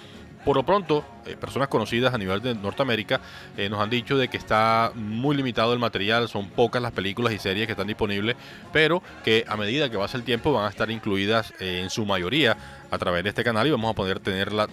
Por 0.45 0.57
lo 0.57 0.63
pronto, 0.63 1.03
eh, 1.25 1.35
personas 1.35 1.69
conocidas 1.69 2.13
a 2.13 2.19
nivel 2.19 2.39
de 2.39 2.53
Norteamérica 2.53 3.19
eh, 3.57 3.67
nos 3.67 3.81
han 3.81 3.89
dicho 3.89 4.15
de 4.15 4.27
que 4.27 4.37
está 4.37 4.91
muy 4.93 5.35
limitado 5.35 5.73
el 5.73 5.79
material, 5.79 6.29
son 6.29 6.51
pocas 6.51 6.79
las 6.83 6.91
películas 6.91 7.33
y 7.33 7.39
series 7.39 7.65
que 7.65 7.71
están 7.71 7.87
disponibles, 7.87 8.35
pero 8.71 9.01
que 9.23 9.43
a 9.47 9.57
medida 9.57 9.89
que 9.89 9.97
pase 9.97 10.17
el 10.17 10.23
tiempo 10.23 10.53
van 10.53 10.65
a 10.65 10.69
estar 10.69 10.91
incluidas 10.91 11.51
eh, 11.59 11.81
en 11.81 11.89
su 11.89 12.05
mayoría 12.05 12.55
a 12.91 12.97
través 12.99 13.23
de 13.23 13.29
este 13.29 13.43
canal 13.43 13.65
y 13.65 13.71
vamos 13.71 13.89
a 13.89 13.95
poder 13.95 14.19
tenerla 14.19 14.69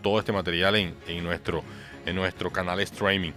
todo 0.00 0.20
este 0.20 0.30
material 0.30 0.76
en, 0.76 0.94
nuestro, 1.24 1.64
en 2.06 2.14
nuestro 2.14 2.52
canal 2.52 2.78
streaming. 2.78 3.32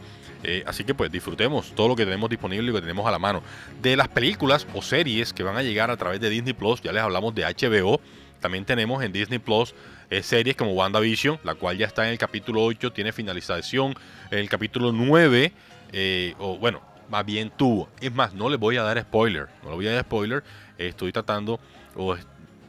así 0.67 0.83
que 0.83 0.93
pues 0.93 1.11
disfrutemos 1.11 1.73
todo 1.73 1.87
lo 1.87 1.95
que 1.95 2.05
tenemos 2.05 2.29
disponible 2.29 2.69
y 2.69 2.73
que 2.75 2.81
tenemos 2.81 3.07
a 3.07 3.11
la 3.11 3.17
mano. 3.17 3.41
De 3.81 3.97
las 3.97 4.09
películas 4.09 4.67
o 4.75 4.83
series 4.83 5.33
que 5.33 5.41
van 5.41 5.57
a 5.57 5.63
llegar 5.63 5.89
a 5.89 5.97
través 5.97 6.19
de 6.19 6.29
Disney 6.29 6.53
Plus, 6.53 6.83
ya 6.83 6.91
les 6.91 7.01
hablamos 7.01 7.33
de 7.33 7.45
HBO, 7.45 7.99
también 8.39 8.63
tenemos 8.65 9.03
en 9.03 9.11
Disney 9.11 9.39
Plus 9.39 9.73
eh, 10.09 10.23
series 10.23 10.55
como 10.55 10.73
WandaVision, 10.73 11.39
la 11.43 11.55
cual 11.55 11.77
ya 11.77 11.87
está 11.87 12.05
en 12.05 12.11
el 12.11 12.17
capítulo 12.17 12.63
8, 12.63 12.91
tiene 12.91 13.11
finalización. 13.11 13.95
En 14.31 14.39
el 14.39 14.49
capítulo 14.49 14.91
9, 14.91 15.53
eh, 15.91 16.33
o 16.39 16.57
bueno, 16.57 16.81
más 17.09 17.25
bien 17.25 17.51
tuvo. 17.55 17.89
Es 18.01 18.13
más, 18.13 18.33
no 18.33 18.49
les 18.49 18.59
voy 18.59 18.77
a 18.77 18.83
dar 18.83 18.99
spoiler, 19.01 19.47
no 19.63 19.69
le 19.69 19.75
voy 19.75 19.87
a 19.87 19.93
dar 19.93 20.03
spoiler. 20.03 20.43
estoy 20.77 21.11
tratando, 21.11 21.59
o 21.95 22.15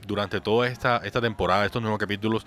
durante 0.07 0.41
toda 0.41 0.69
esta, 0.69 0.99
esta 0.99 1.21
temporada, 1.21 1.65
estos 1.65 1.83
nuevos 1.83 1.99
capítulos, 1.99 2.47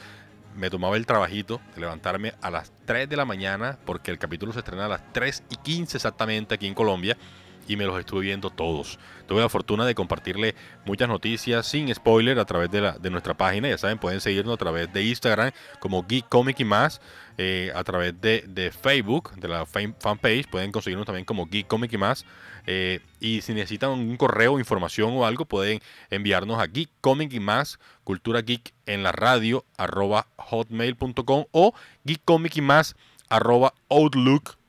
me 0.55 0.69
tomaba 0.69 0.97
el 0.97 1.05
trabajito 1.05 1.59
de 1.73 1.81
levantarme 1.81 2.33
a 2.41 2.51
las 2.51 2.71
3 2.85 3.09
de 3.09 3.15
la 3.15 3.25
mañana, 3.25 3.79
porque 3.85 4.11
el 4.11 4.19
capítulo 4.19 4.53
se 4.53 4.59
estrena 4.59 4.85
a 4.85 4.89
las 4.89 5.13
3 5.13 5.43
y 5.49 5.55
15 5.55 5.97
exactamente 5.97 6.53
aquí 6.53 6.67
en 6.67 6.75
Colombia 6.75 7.17
y 7.67 7.75
me 7.75 7.85
los 7.85 7.99
estuve 7.99 8.21
viendo 8.21 8.49
todos. 8.49 8.99
Tuve 9.27 9.41
la 9.41 9.49
fortuna 9.49 9.85
de 9.85 9.95
compartirle 9.95 10.55
muchas 10.85 11.07
noticias 11.07 11.65
sin 11.65 11.93
spoiler 11.93 12.39
a 12.39 12.45
través 12.45 12.69
de, 12.71 12.81
la, 12.81 12.91
de 12.97 13.09
nuestra 13.09 13.35
página. 13.35 13.69
Ya 13.69 13.77
saben, 13.77 13.97
pueden 13.97 14.21
seguirnos 14.21 14.53
a 14.53 14.57
través 14.57 14.91
de 14.91 15.03
Instagram 15.03 15.51
como 15.79 16.03
Geek 16.03 16.27
Comic 16.29 16.59
y 16.59 16.65
más. 16.65 17.01
Eh, 17.37 17.71
a 17.73 17.83
través 17.83 18.19
de, 18.21 18.43
de, 18.47 18.71
Facebook, 18.71 19.33
de 19.35 19.47
la 19.47 19.65
fanpage, 19.65 20.47
pueden 20.47 20.71
conseguirnos 20.71 21.07
también 21.07 21.25
como 21.25 21.47
Geek 21.47 21.67
Comic 21.67 21.93
y 21.93 21.97
más. 21.97 22.25
Eh, 22.67 22.99
y 23.19 23.41
si 23.41 23.53
necesitan 23.53 23.89
un 23.89 24.17
correo, 24.17 24.59
información 24.59 25.11
o 25.13 25.25
algo, 25.25 25.45
pueden 25.45 25.79
enviarnos 26.11 26.59
a 26.59 26.67
Geek 26.67 26.89
Comic 27.01 27.33
y 27.33 27.39
más, 27.39 27.79
Cultura 28.03 28.41
Geek 28.41 28.73
en 28.85 29.01
la 29.01 29.11
radio, 29.11 29.65
arroba 29.77 30.27
hotmail.com 30.37 31.45
o 31.51 31.73
Geek 32.03 32.21
Comic 32.23 32.57
y 32.57 32.61
más, 32.61 32.95
arroba 33.29 33.73
outlook.com 33.89 34.62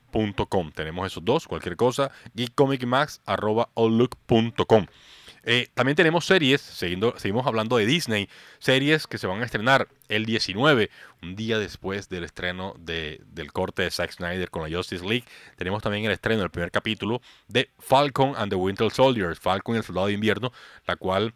tenemos 0.74 1.06
esos 1.06 1.24
dos, 1.24 1.46
cualquier 1.46 1.76
cosa, 1.76 2.10
geekcomicmax.outlook.com. 2.34 4.86
Eh, 5.46 5.68
también 5.74 5.94
tenemos 5.94 6.24
series, 6.24 6.62
seguimos 6.62 7.46
hablando 7.46 7.76
de 7.76 7.84
Disney, 7.84 8.30
series 8.58 9.06
que 9.06 9.18
se 9.18 9.26
van 9.26 9.42
a 9.42 9.44
estrenar 9.44 9.88
el 10.08 10.24
19, 10.24 10.88
un 11.22 11.36
día 11.36 11.58
después 11.58 12.08
del 12.08 12.24
estreno 12.24 12.74
del 12.78 13.52
corte 13.52 13.82
de 13.82 13.90
Zack 13.90 14.12
Snyder 14.12 14.50
con 14.50 14.62
la 14.62 14.74
Justice 14.74 15.04
League. 15.04 15.26
Tenemos 15.56 15.82
también 15.82 16.06
el 16.06 16.12
estreno 16.12 16.40
del 16.40 16.50
primer 16.50 16.70
capítulo 16.70 17.20
de 17.48 17.68
Falcon 17.78 18.32
and 18.36 18.50
the 18.50 18.56
Winter 18.56 18.90
Soldier, 18.90 19.36
Falcon 19.36 19.74
y 19.74 19.78
el 19.78 19.84
Soldado 19.84 20.06
de 20.06 20.14
Invierno, 20.14 20.50
la 20.86 20.96
cual 20.96 21.34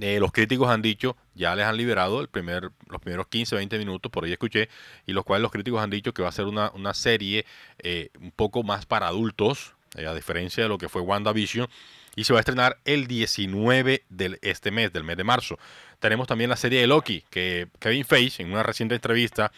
eh, 0.00 0.18
los 0.20 0.32
críticos 0.32 0.68
han 0.68 0.82
dicho, 0.82 1.16
ya 1.34 1.54
les 1.54 1.64
han 1.64 1.76
liberado 1.76 2.20
el 2.20 2.28
primer, 2.28 2.70
los 2.88 3.00
primeros 3.00 3.26
15, 3.28 3.56
20 3.56 3.78
minutos, 3.78 4.10
por 4.12 4.24
ahí 4.24 4.32
escuché, 4.32 4.68
y 5.06 5.12
los 5.12 5.24
cuales 5.24 5.42
los 5.42 5.52
críticos 5.52 5.82
han 5.82 5.90
dicho 5.90 6.12
que 6.12 6.22
va 6.22 6.28
a 6.28 6.32
ser 6.32 6.46
una, 6.46 6.94
serie 6.94 7.44
eh, 7.78 8.10
un 8.20 8.30
poco 8.30 8.62
más 8.62 8.86
para 8.86 9.08
adultos, 9.08 9.74
eh, 9.96 10.06
a 10.06 10.14
diferencia 10.14 10.62
de 10.62 10.68
lo 10.68 10.78
que 10.78 10.88
fue 10.88 11.02
WandaVision, 11.02 11.68
y 12.14 12.24
se 12.24 12.32
va 12.32 12.38
a 12.38 12.40
estrenar 12.40 12.78
el 12.84 13.06
19 13.06 14.04
de 14.08 14.38
este 14.42 14.70
mes, 14.70 14.92
del 14.92 15.04
mes 15.04 15.16
de 15.16 15.24
marzo. 15.24 15.58
Tenemos 15.98 16.26
también 16.26 16.50
la 16.50 16.56
serie 16.56 16.80
de 16.80 16.86
Loki, 16.86 17.24
que 17.30 17.68
Kevin 17.78 18.04
Feige, 18.04 18.42
en 18.42 18.52
una 18.52 18.62
reciente 18.62 18.94
entrevista, 18.94 19.52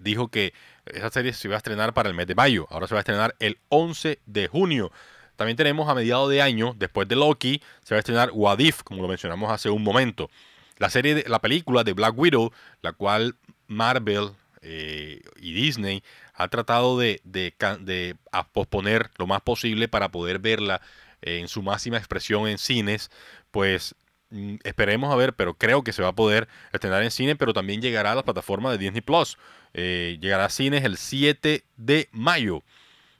dijo 0.00 0.28
que 0.28 0.52
esa 0.86 1.10
serie 1.10 1.32
se 1.32 1.48
iba 1.48 1.56
a 1.56 1.58
estrenar 1.58 1.92
para 1.92 2.08
el 2.08 2.14
mes 2.14 2.26
de 2.26 2.34
mayo, 2.34 2.66
ahora 2.70 2.86
se 2.86 2.94
va 2.94 3.00
a 3.00 3.02
estrenar 3.02 3.34
el 3.38 3.58
11 3.68 4.20
de 4.26 4.48
junio. 4.48 4.92
También 5.36 5.56
tenemos 5.56 5.88
a 5.88 5.94
mediados 5.94 6.30
de 6.30 6.42
año, 6.42 6.74
después 6.78 7.08
de 7.08 7.16
Loki, 7.16 7.62
se 7.82 7.94
va 7.94 7.98
a 7.98 8.00
estrenar 8.00 8.30
What 8.32 8.58
If, 8.58 8.82
como 8.82 9.02
lo 9.02 9.08
mencionamos 9.08 9.50
hace 9.50 9.70
un 9.70 9.82
momento. 9.82 10.30
La 10.78 10.90
serie, 10.90 11.14
de, 11.14 11.24
la 11.28 11.40
película 11.40 11.84
de 11.84 11.92
Black 11.92 12.18
Widow, 12.18 12.52
la 12.82 12.92
cual 12.92 13.36
Marvel 13.66 14.30
eh, 14.62 15.20
y 15.40 15.52
Disney 15.52 16.02
ha 16.34 16.48
tratado 16.48 16.98
de, 16.98 17.20
posponer 18.52 19.10
lo 19.16 19.26
más 19.26 19.40
posible 19.42 19.88
para 19.88 20.10
poder 20.10 20.38
verla 20.38 20.80
en 21.20 21.48
su 21.48 21.62
máxima 21.62 21.98
expresión 21.98 22.48
en 22.48 22.58
cines, 22.58 23.10
pues 23.50 23.94
mm, 24.30 24.56
esperemos 24.64 25.12
a 25.12 25.16
ver, 25.16 25.34
pero 25.34 25.54
creo 25.54 25.82
que 25.82 25.92
se 25.92 26.02
va 26.02 26.08
a 26.08 26.14
poder 26.14 26.48
estrenar 26.72 27.02
en 27.02 27.10
cine, 27.10 27.36
pero 27.36 27.52
también 27.52 27.80
llegará 27.80 28.12
a 28.12 28.14
la 28.14 28.24
plataforma 28.24 28.70
de 28.72 28.78
Disney 28.78 29.00
Plus. 29.02 29.38
Eh, 29.74 30.18
llegará 30.20 30.46
a 30.46 30.50
cines 30.50 30.84
el 30.84 30.96
7 30.96 31.64
de 31.76 32.08
mayo 32.12 32.62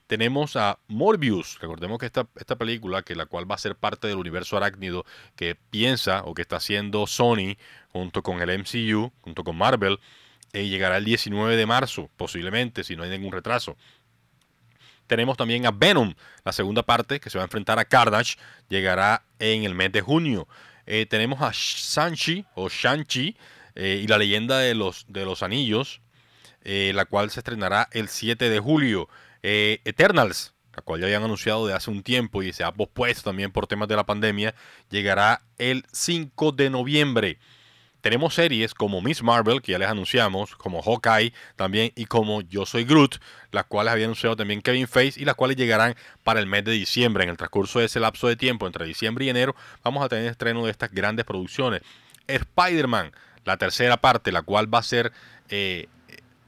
tenemos 0.07 0.57
a 0.57 0.79
Morbius. 0.89 1.59
Recordemos 1.61 1.99
que 1.99 2.07
esta, 2.07 2.27
esta 2.37 2.57
película, 2.57 3.03
que 3.03 3.15
la 3.15 3.27
cual 3.27 3.51
va 3.51 3.55
a 3.55 3.59
ser 3.59 3.77
parte 3.77 4.09
del 4.09 4.19
universo 4.19 4.57
arácnido 4.57 5.05
que 5.37 5.55
piensa 5.55 6.23
o 6.25 6.35
que 6.35 6.43
está 6.43 6.57
haciendo 6.57 7.07
Sony 7.07 7.57
junto 7.93 8.23
con 8.23 8.41
el 8.41 8.59
MCU, 8.59 9.13
junto 9.21 9.45
con 9.45 9.57
Marvel, 9.57 9.99
eh, 10.53 10.69
llegará 10.69 10.99
el 10.99 11.05
19 11.05 11.57
de 11.57 11.67
marzo, 11.67 12.11
posiblemente, 12.17 12.85
si 12.85 12.95
no 12.95 13.05
hay 13.05 13.11
ningún 13.11 13.33
retraso. 13.33 13.77
Tenemos 15.07 15.37
también 15.37 15.67
a 15.67 15.71
Venom, 15.71 16.15
la 16.45 16.53
segunda 16.53 16.83
parte 16.83 17.21
que 17.21 17.31
se 17.31 17.39
va 17.39 17.45
a 17.45 17.47
enfrentar 17.47 17.79
a 17.79 17.85
Carnage, 17.85 18.37
llegará 18.69 19.25
en 19.39 19.65
el 19.65 19.75
mes 19.75 19.93
de 19.93 20.03
junio. 20.03 20.47
Eh, 20.85 21.07
tenemos 21.07 21.41
a 21.41 21.53
Shang-Chi 21.53 22.45
o 22.55 22.69
Shang-Chi 22.69 23.37
eh, 23.75 24.01
y 24.03 24.07
la 24.07 24.19
leyenda 24.19 24.59
de 24.59 24.75
los, 24.75 25.07
de 25.09 25.25
los 25.25 25.43
anillos, 25.43 26.01
la 26.65 27.07
cual 27.07 27.31
se 27.31 27.41
estrenará 27.41 27.89
el 27.91 28.09
7 28.09 28.49
de 28.49 28.61
julio. 28.61 29.09
Eh, 29.43 29.81
Eternals, 29.85 30.55
la 30.77 30.83
cual 30.83 31.01
ya 31.01 31.07
habían 31.07 31.25
anunciado 31.25 31.67
de 31.67 31.75
hace 31.75 31.91
un 31.91 32.03
tiempo 32.03 32.43
y 32.43 32.53
se 32.53 32.65
ha 32.65 32.73
pospuesto 32.73 33.23
también 33.31 33.51
por 33.51 33.67
temas 33.67 33.89
de 33.89 33.97
la 33.97 34.07
pandemia, 34.07 34.55
llegará 34.91 35.43
el 35.59 35.85
5 35.93 36.53
de 36.53 36.71
noviembre. 36.71 37.39
Tenemos 38.03 38.35
series 38.35 38.75
como 38.75 39.01
Miss 39.01 39.23
Marvel, 39.23 39.63
que 39.63 39.73
ya 39.73 39.79
les 39.79 39.89
anunciamos, 39.89 40.57
como 40.57 40.83
Hawkeye 40.83 41.33
también, 41.55 41.93
y 41.95 42.07
como 42.07 42.41
Yo 42.41 42.67
Soy 42.67 42.83
Groot, 42.83 43.21
las 43.53 43.67
cuales 43.67 43.93
había 43.93 44.07
anunciado 44.07 44.35
también 44.35 44.61
Kevin 44.61 44.89
Feige, 44.89 45.21
y 45.21 45.25
las 45.25 45.37
cuales 45.37 45.57
llegarán 45.57 45.95
para 46.25 46.41
el 46.41 46.47
mes 46.47 46.65
de 46.65 46.73
diciembre. 46.73 47.23
En 47.23 47.31
el 47.31 47.37
transcurso 47.37 47.79
de 47.79 47.85
ese 47.85 48.01
lapso 48.01 48.27
de 48.27 48.35
tiempo, 48.35 48.67
entre 48.67 48.87
diciembre 48.87 49.25
y 49.25 49.29
enero, 49.29 49.55
vamos 49.85 50.05
a 50.05 50.09
tener 50.09 50.27
estreno 50.27 50.65
de 50.65 50.73
estas 50.73 50.91
grandes 50.91 51.25
producciones. 51.25 51.83
Spider-Man, 52.27 53.13
la 53.45 53.57
tercera 53.57 53.97
parte, 53.99 54.33
la 54.33 54.43
cual 54.43 54.73
va 54.73 54.79
a 54.79 54.83
ser, 54.83 55.13
eh, 55.49 55.87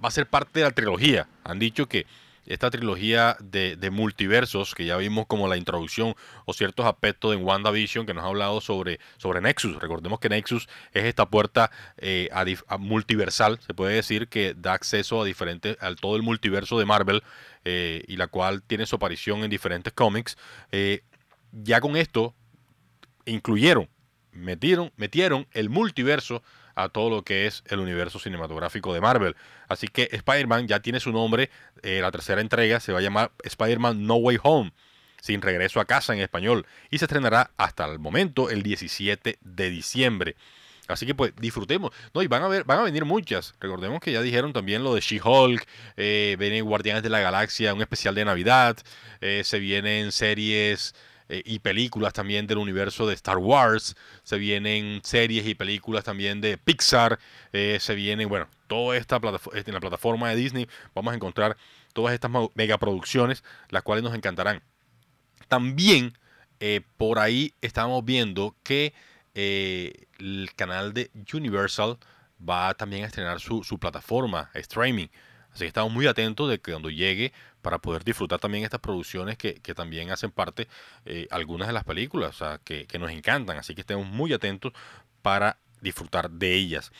va 0.04 0.08
a 0.08 0.12
ser 0.12 0.26
parte 0.26 0.58
de 0.58 0.64
la 0.64 0.72
trilogía. 0.72 1.28
Han 1.44 1.60
dicho 1.60 1.86
que 1.86 2.04
esta 2.46 2.70
trilogía 2.70 3.36
de, 3.40 3.76
multiversos 3.90 4.74
que 4.74 4.86
ya 4.86 4.96
vimos 4.96 5.26
como 5.26 5.48
la 5.48 5.56
introducción 5.56 6.14
o 6.44 6.52
ciertos 6.52 6.86
aspectos 6.86 7.34
en 7.34 7.44
WandaVision 7.44 8.06
que 8.06 8.14
nos 8.14 8.24
ha 8.24 8.28
hablado 8.28 8.60
sobre, 8.60 8.98
sobre 9.18 9.40
Nexus. 9.40 9.80
Recordemos 9.80 10.18
que 10.20 10.28
Nexus 10.28 10.68
es 10.92 11.04
esta 11.04 11.26
puerta 11.26 11.70
eh, 11.98 12.28
multiversal, 12.78 13.60
se 13.60 13.74
puede 13.74 13.94
decir, 13.94 14.28
que 14.28 14.54
da 14.54 14.72
acceso 14.72 15.22
a 15.22 15.24
diferentes, 15.24 15.76
al 15.80 15.96
todo 15.96 16.16
el 16.16 16.22
multiverso 16.22 16.78
de 16.78 16.84
Marvel 16.84 17.22
eh, 17.64 18.02
y 18.08 18.16
la 18.16 18.26
cual 18.26 18.62
tiene 18.62 18.86
su 18.86 18.96
aparición 18.96 19.44
en 19.44 19.50
diferentes 19.50 19.92
cómics. 19.92 20.36
Eh, 20.72 21.02
ya 21.52 21.80
con 21.80 21.96
esto 21.96 22.34
incluyeron, 23.26 23.88
metieron, 24.32 24.92
metieron 24.96 25.46
el 25.52 25.70
multiverso 25.70 26.42
a 26.74 26.88
todo 26.88 27.10
lo 27.10 27.22
que 27.22 27.46
es 27.46 27.62
el 27.66 27.80
universo 27.80 28.18
cinematográfico 28.18 28.92
de 28.94 29.00
Marvel. 29.00 29.36
Así 29.68 29.88
que 29.88 30.08
Spider-Man 30.12 30.68
ya 30.68 30.80
tiene 30.80 31.00
su 31.00 31.12
nombre, 31.12 31.50
eh, 31.82 32.00
la 32.00 32.10
tercera 32.10 32.40
entrega 32.40 32.80
se 32.80 32.92
va 32.92 32.98
a 32.98 33.02
llamar 33.02 33.32
Spider-Man 33.42 34.06
No 34.06 34.16
Way 34.16 34.38
Home, 34.42 34.72
sin 35.20 35.42
regreso 35.42 35.80
a 35.80 35.84
casa 35.84 36.12
en 36.14 36.20
español, 36.20 36.66
y 36.90 36.98
se 36.98 37.06
estrenará 37.06 37.50
hasta 37.56 37.84
el 37.86 37.98
momento 37.98 38.50
el 38.50 38.62
17 38.62 39.38
de 39.40 39.70
diciembre. 39.70 40.36
Así 40.86 41.06
que 41.06 41.14
pues 41.14 41.32
disfrutemos. 41.36 41.92
No, 42.12 42.22
y 42.22 42.26
van 42.26 42.42
a 42.42 42.48
ver, 42.48 42.64
van 42.64 42.80
a 42.80 42.82
venir 42.82 43.04
muchas. 43.04 43.54
Recordemos 43.58 44.00
que 44.00 44.12
ya 44.12 44.20
dijeron 44.20 44.52
también 44.52 44.84
lo 44.84 44.94
de 44.94 45.00
She-Hulk, 45.00 45.66
eh, 45.96 46.36
vienen 46.38 46.64
Guardianes 46.64 47.02
de 47.02 47.08
la 47.08 47.20
Galaxia, 47.20 47.72
un 47.72 47.80
especial 47.80 48.14
de 48.14 48.24
Navidad, 48.24 48.76
eh, 49.20 49.42
se 49.44 49.58
vienen 49.58 50.12
series 50.12 50.94
eh, 51.28 51.42
y 51.44 51.58
películas 51.60 52.12
también 52.12 52.46
del 52.46 52.58
universo 52.58 53.06
de 53.06 53.14
Star 53.14 53.38
Wars, 53.38 53.96
se 54.22 54.36
vienen 54.36 55.00
series 55.02 55.46
y 55.46 55.54
películas 55.54 56.04
también 56.04 56.40
de 56.40 56.58
Pixar, 56.58 57.18
eh, 57.52 57.78
se 57.80 57.94
vienen, 57.94 58.28
bueno, 58.28 58.46
toda 58.66 58.96
esta 58.96 59.18
plataforma, 59.20 59.60
en 59.64 59.74
la 59.74 59.80
plataforma 59.80 60.28
de 60.28 60.36
Disney 60.36 60.68
vamos 60.94 61.12
a 61.12 61.16
encontrar 61.16 61.56
todas 61.92 62.12
estas 62.12 62.30
megaproducciones, 62.54 63.42
las 63.70 63.82
cuales 63.82 64.04
nos 64.04 64.14
encantarán. 64.14 64.62
También 65.48 66.18
eh, 66.60 66.82
por 66.96 67.18
ahí 67.18 67.54
estamos 67.60 68.04
viendo 68.04 68.54
que 68.62 68.94
el 69.34 70.50
canal 70.54 70.94
de 70.94 71.10
Universal 71.32 71.98
va 72.48 72.74
también 72.74 73.04
a 73.04 73.06
estrenar 73.06 73.40
su, 73.40 73.78
plataforma 73.78 74.50
streaming. 74.54 75.08
Así 75.54 75.60
que 75.60 75.68
estamos 75.68 75.92
muy 75.92 76.06
atentos 76.06 76.50
de 76.50 76.58
que 76.58 76.72
cuando 76.72 76.90
llegue 76.90 77.32
para 77.62 77.78
poder 77.78 78.04
disfrutar 78.04 78.40
también 78.40 78.64
estas 78.64 78.80
producciones 78.80 79.38
que, 79.38 79.54
también 79.74 80.10
hacen 80.10 80.30
parte 80.30 80.68
eh, 81.06 81.26
algunas 81.30 81.68
de 81.68 81.72
las 81.72 81.84
películas 81.84 82.42
que, 82.64 82.86
nos 82.98 83.10
encantan. 83.10 83.56
Así 83.56 83.74
que 83.74 83.80
estemos 83.80 84.06
muy 84.06 84.32
atentos 84.32 84.72
para 85.22 85.58
disfrutar 85.80 86.30
de 86.30 86.54
ellas. 86.54 86.92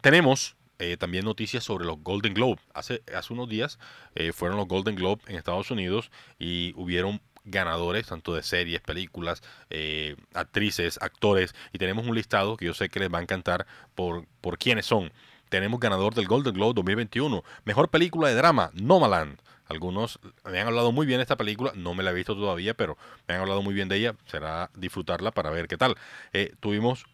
Tenemos 0.00 0.56
eh, 0.78 0.96
también 0.96 1.24
noticias 1.24 1.64
sobre 1.64 1.84
los 1.84 2.02
Golden 2.02 2.32
Globe. 2.32 2.58
Hace, 2.72 3.02
hace 3.14 3.32
unos 3.32 3.48
días 3.48 3.78
eh, 4.14 4.32
fueron 4.32 4.56
los 4.56 4.68
Golden 4.68 4.96
Globe 4.96 5.20
en 5.26 5.36
Estados 5.36 5.70
Unidos 5.70 6.10
y 6.38 6.72
hubieron 6.76 7.20
ganadores, 7.44 8.06
tanto 8.06 8.34
de 8.34 8.42
series, 8.42 8.80
películas, 8.80 9.42
eh, 9.70 10.16
actrices, 10.34 10.98
actores, 11.02 11.54
y 11.72 11.78
tenemos 11.78 12.06
un 12.06 12.14
listado 12.14 12.56
que 12.56 12.66
yo 12.66 12.74
sé 12.74 12.88
que 12.88 13.00
les 13.00 13.12
va 13.12 13.18
a 13.18 13.22
encantar 13.22 13.66
por, 13.94 14.26
por 14.40 14.58
quiénes 14.58 14.86
son. 14.86 15.12
Tenemos 15.50 15.78
ganador 15.78 16.14
del 16.14 16.26
Golden 16.26 16.54
Globe 16.54 16.72
2021, 16.74 17.44
mejor 17.64 17.90
película 17.90 18.28
de 18.28 18.34
drama, 18.34 18.70
Nomaland. 18.72 19.38
Algunos 19.66 20.18
me 20.50 20.58
han 20.58 20.68
hablado 20.68 20.90
muy 20.90 21.06
bien 21.06 21.18
de 21.18 21.22
esta 21.22 21.36
película, 21.36 21.72
no 21.76 21.92
me 21.92 22.02
la 22.02 22.10
he 22.10 22.14
visto 22.14 22.34
todavía, 22.34 22.72
pero 22.72 22.96
me 23.28 23.34
han 23.34 23.42
hablado 23.42 23.60
muy 23.60 23.74
bien 23.74 23.88
de 23.88 23.96
ella. 23.96 24.14
Será 24.24 24.70
disfrutarla 24.74 25.30
para 25.30 25.50
ver 25.50 25.68
qué 25.68 25.76
tal. 25.76 25.96
Eh, 26.32 26.54
tuvimos 26.60 27.04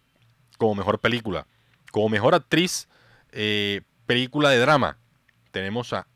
como 0.56 0.76
mejor 0.76 1.00
película, 1.00 1.48
como 1.90 2.08
mejor 2.08 2.36
actriz, 2.36 2.88
eh, 3.32 3.80
película 4.06 4.50
de 4.50 4.58
drama, 4.58 4.98
tenemos 5.50 5.92
a 5.92 6.06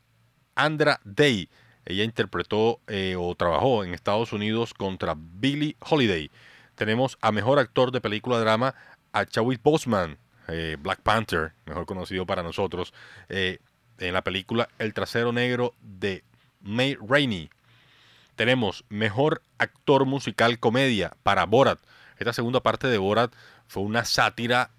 Andra 0.55 1.01
Day 1.05 1.49
ella 1.91 2.05
interpretó 2.05 2.81
eh, 2.87 3.17
o 3.19 3.35
trabajó 3.35 3.85
en 3.85 3.95
Estados 3.95 4.33
Unidos 4.33 4.75
contra 4.75 5.17
Billie 5.17 5.77
Holiday. 5.81 6.31
Tenemos 6.75 7.19
a 7.21 7.33
mejor 7.33 7.59
actor 7.59 7.91
de 7.91 8.01
película 8.01 8.39
drama 8.39 8.75
a 9.13 9.27
Chadwick 9.27 9.63
Boseman, 9.63 10.19
eh, 10.53 10.77
Black 10.81 11.01
Panther, 11.01 11.53
mejor 11.67 11.87
conocido 11.87 12.27
para 12.27 12.43
nosotros, 12.43 12.93
eh, 13.29 13.59
en 13.99 14.15
la 14.15 14.23
película 14.23 14.69
El 14.79 14.95
trasero 14.95 15.33
negro 15.33 15.75
de 15.81 16.25
May 16.61 16.97
Rainey. 16.97 17.51
Tenemos 18.37 18.85
mejor 18.89 19.43
actor 19.59 20.07
musical 20.07 20.59
comedia 20.59 21.15
para 21.23 21.45
Borat. 21.45 21.79
Esta 22.19 22.33
segunda 22.33 22.61
parte 22.61 22.87
de 22.87 22.99
Borat 22.99 23.33
fue 23.67 23.83
una 23.83 24.05
sátira 24.05 24.71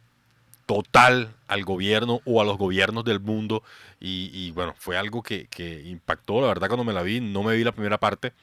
total 0.66 1.36
al 1.48 1.64
gobierno 1.64 2.22
o 2.26 2.42
a 2.42 2.46
los 2.46 2.58
gobiernos 2.58 3.04
del 3.04 3.20
mundo. 3.20 3.64
Y, 4.00 4.52
bueno, 4.52 4.74
fue 4.78 4.98
algo 4.98 5.22
que, 5.22 5.48
impactó, 5.86 6.42
la 6.42 6.48
verdad, 6.48 6.68
cuando 6.68 6.84
me 6.84 6.94
la 6.94 7.04
vi. 7.04 7.20
No 7.20 7.44
me 7.44 7.56
vi 7.56 7.64
la 7.64 7.72
primera 7.72 8.00
parte 8.00 8.34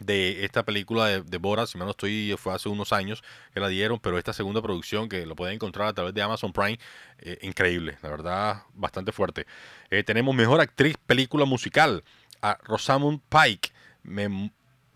de 0.00 0.44
esta 0.44 0.64
película 0.64 1.06
de, 1.06 1.22
de 1.22 1.38
Borat, 1.38 1.68
si 1.68 1.78
mal 1.78 1.86
no 1.86 1.92
estoy, 1.92 2.34
fue 2.36 2.54
hace 2.54 2.68
unos 2.68 2.92
años 2.92 3.22
que 3.54 3.60
la 3.60 3.68
dieron, 3.68 4.00
pero 4.00 4.18
esta 4.18 4.32
segunda 4.32 4.60
producción 4.60 5.08
que 5.08 5.24
lo 5.26 5.36
pueden 5.36 5.54
encontrar 5.54 5.88
a 5.88 5.92
través 5.92 6.14
de 6.14 6.22
Amazon 6.22 6.52
Prime, 6.52 6.78
eh, 7.20 7.38
increíble, 7.42 7.98
la 8.02 8.08
verdad, 8.08 8.62
bastante 8.74 9.12
fuerte. 9.12 9.46
Eh, 9.90 10.02
tenemos 10.02 10.34
mejor 10.34 10.60
actriz 10.60 10.96
película 11.06 11.44
musical 11.44 12.02
a 12.42 12.58
Rosamund 12.64 13.20
Pike. 13.28 13.70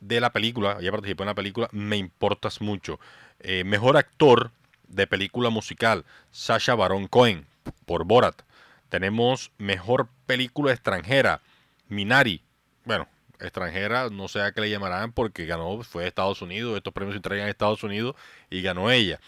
de 0.00 0.20
la 0.20 0.32
película, 0.32 0.78
ella 0.80 0.90
participó 0.90 1.22
en 1.22 1.28
la 1.28 1.34
película 1.34 1.68
Me 1.72 1.96
Importas 1.96 2.60
Mucho. 2.60 2.98
Eh, 3.40 3.64
mejor 3.64 3.96
actor 3.96 4.50
de 4.88 5.06
película 5.06 5.50
musical, 5.50 6.04
Sasha 6.30 6.74
Baron 6.74 7.06
Cohen, 7.08 7.46
por 7.86 8.04
Borat. 8.04 8.42
Tenemos 8.88 9.50
mejor 9.58 10.08
película 10.26 10.72
extranjera, 10.72 11.40
Minari. 11.88 12.42
Bueno, 12.84 13.08
extranjera, 13.44 14.10
no 14.10 14.28
sé 14.28 14.40
a 14.42 14.52
qué 14.52 14.60
le 14.60 14.70
llamarán 14.70 15.12
porque 15.12 15.46
ganó, 15.46 15.82
fue 15.82 16.02
de 16.02 16.08
Estados 16.08 16.42
Unidos, 16.42 16.76
estos 16.76 16.92
premios 16.92 17.14
se 17.14 17.18
entregan 17.18 17.44
en 17.44 17.50
Estados 17.50 17.82
Unidos 17.82 18.14
y 18.50 18.62
ganó 18.62 18.90
ella. 18.90 19.20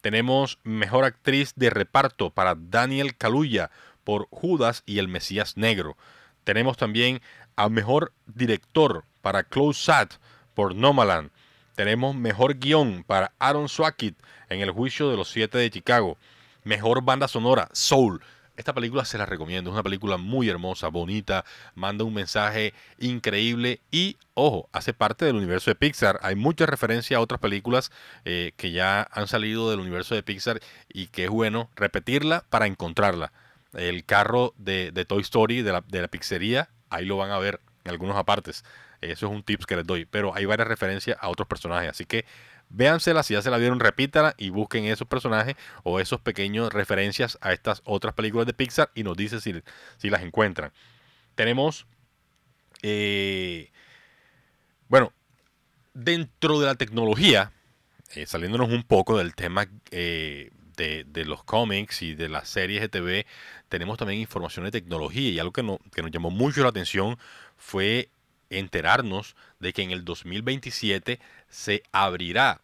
Tenemos 0.00 0.58
mejor 0.64 1.04
actriz 1.04 1.54
de 1.56 1.70
reparto 1.70 2.30
para 2.30 2.54
Daniel 2.56 3.16
Kaluuya 3.16 3.70
por 4.04 4.28
Judas 4.30 4.82
y 4.84 4.98
el 4.98 5.08
Mesías 5.08 5.56
Negro. 5.56 5.96
Tenemos 6.44 6.76
también 6.76 7.22
a 7.56 7.68
mejor 7.68 8.12
director 8.26 9.04
para 9.22 9.44
Close 9.44 9.82
Sat 9.82 10.14
por 10.54 10.74
Nomaland. 10.74 11.30
Tenemos 11.74 12.14
mejor 12.14 12.58
guion 12.58 13.02
para 13.04 13.32
Aaron 13.38 13.68
Swackit 13.68 14.16
en 14.48 14.60
El 14.60 14.70
juicio 14.70 15.10
de 15.10 15.16
los 15.16 15.30
siete 15.30 15.58
de 15.58 15.70
Chicago. 15.70 16.18
Mejor 16.62 17.02
banda 17.02 17.26
sonora, 17.26 17.68
Soul. 17.72 18.20
Esta 18.56 18.72
película 18.72 19.04
se 19.04 19.18
la 19.18 19.26
recomiendo, 19.26 19.70
es 19.70 19.74
una 19.74 19.82
película 19.82 20.16
muy 20.16 20.48
hermosa, 20.48 20.86
bonita, 20.86 21.44
manda 21.74 22.04
un 22.04 22.14
mensaje 22.14 22.72
increíble 22.98 23.80
y, 23.90 24.16
ojo, 24.34 24.68
hace 24.72 24.94
parte 24.94 25.24
del 25.24 25.34
universo 25.34 25.72
de 25.72 25.74
Pixar. 25.74 26.20
Hay 26.22 26.36
mucha 26.36 26.64
referencia 26.64 27.16
a 27.16 27.20
otras 27.20 27.40
películas 27.40 27.90
eh, 28.24 28.52
que 28.56 28.70
ya 28.70 29.08
han 29.10 29.26
salido 29.26 29.70
del 29.70 29.80
universo 29.80 30.14
de 30.14 30.22
Pixar 30.22 30.60
y 30.88 31.08
que 31.08 31.24
es 31.24 31.30
bueno 31.30 31.68
repetirla 31.74 32.44
para 32.48 32.68
encontrarla. 32.68 33.32
El 33.72 34.04
carro 34.04 34.54
de, 34.56 34.92
Toy 35.04 35.22
Story, 35.22 35.62
de 35.62 35.72
la, 35.72 35.84
de 35.88 36.02
la 36.02 36.08
pizzería, 36.08 36.68
ahí 36.90 37.06
lo 37.06 37.16
van 37.16 37.32
a 37.32 37.38
ver 37.38 37.60
en 37.82 37.90
algunos 37.90 38.16
apartes. 38.16 38.64
Eso 39.00 39.26
es 39.26 39.32
un 39.32 39.42
tips 39.42 39.66
que 39.66 39.76
les 39.76 39.86
doy. 39.86 40.04
Pero 40.06 40.34
hay 40.34 40.44
varias 40.44 40.68
referencias 40.68 41.18
a 41.20 41.28
otros 41.28 41.48
personajes. 41.48 41.90
Así 41.90 42.06
que 42.06 42.24
véansela, 42.68 43.22
si 43.22 43.34
ya 43.34 43.42
se 43.42 43.50
la 43.50 43.58
vieron, 43.58 43.80
repítala 43.80 44.34
y 44.38 44.50
busquen 44.50 44.84
esos 44.84 45.06
personajes 45.06 45.56
o 45.82 46.00
esos 46.00 46.20
pequeños 46.20 46.72
referencias 46.72 47.38
a 47.40 47.52
estas 47.52 47.82
otras 47.84 48.14
películas 48.14 48.46
de 48.46 48.54
Pixar 48.54 48.90
y 48.94 49.02
nos 49.02 49.16
dicen 49.16 49.40
si, 49.40 49.54
si 49.96 50.10
las 50.10 50.22
encuentran. 50.22 50.72
Tenemos, 51.34 51.86
eh, 52.82 53.70
bueno, 54.88 55.12
dentro 55.94 56.60
de 56.60 56.66
la 56.66 56.74
tecnología, 56.74 57.52
eh, 58.14 58.26
saliéndonos 58.26 58.70
un 58.70 58.82
poco 58.82 59.18
del 59.18 59.34
tema 59.34 59.66
eh, 59.90 60.50
de, 60.76 61.04
de, 61.04 61.24
los 61.24 61.44
cómics 61.44 62.02
y 62.02 62.14
de 62.14 62.28
las 62.28 62.48
series 62.48 62.80
de 62.80 62.88
TV, 62.88 63.26
tenemos 63.68 63.98
también 63.98 64.20
información 64.20 64.64
de 64.64 64.70
tecnología 64.70 65.30
y 65.30 65.38
algo 65.38 65.52
que, 65.52 65.62
no, 65.62 65.78
que 65.92 66.02
nos 66.02 66.10
llamó 66.10 66.30
mucho 66.30 66.62
la 66.62 66.68
atención 66.68 67.18
fue 67.56 68.10
enterarnos 68.50 69.36
de 69.60 69.72
que 69.72 69.82
en 69.82 69.90
el 69.90 70.04
2027 70.04 71.20
se 71.54 71.84
abrirá 71.92 72.60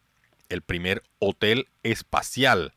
el 0.49 0.61
primer 0.61 1.01
hotel 1.19 1.69
espacial. 1.81 2.73